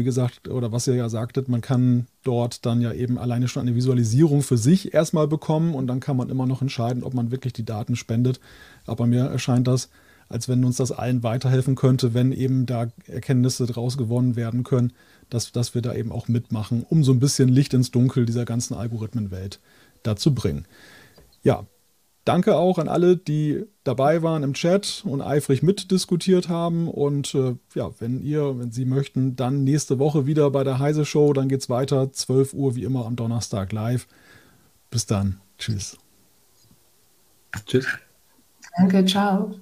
[0.00, 3.60] wie gesagt, oder was ihr ja sagtet, man kann dort dann ja eben alleine schon
[3.60, 7.30] eine Visualisierung für sich erstmal bekommen und dann kann man immer noch entscheiden, ob man
[7.30, 8.40] wirklich die Daten spendet.
[8.86, 9.90] Aber mir erscheint das,
[10.30, 14.94] als wenn uns das allen weiterhelfen könnte, wenn eben da Erkenntnisse daraus gewonnen werden können,
[15.28, 18.46] dass, dass wir da eben auch mitmachen, um so ein bisschen Licht ins Dunkel dieser
[18.46, 19.60] ganzen Algorithmenwelt
[20.02, 20.64] da zu bringen.
[21.42, 21.66] Ja,
[22.32, 26.88] Danke auch an alle, die dabei waren im Chat und eifrig mitdiskutiert haben.
[26.88, 31.04] Und äh, ja, wenn ihr, wenn Sie möchten, dann nächste Woche wieder bei der Heise
[31.04, 31.32] Show.
[31.32, 34.06] Dann geht es weiter, 12 Uhr wie immer am Donnerstag live.
[34.90, 35.40] Bis dann.
[35.58, 35.98] Tschüss.
[37.66, 37.86] Tschüss.
[38.76, 39.54] Danke, ciao.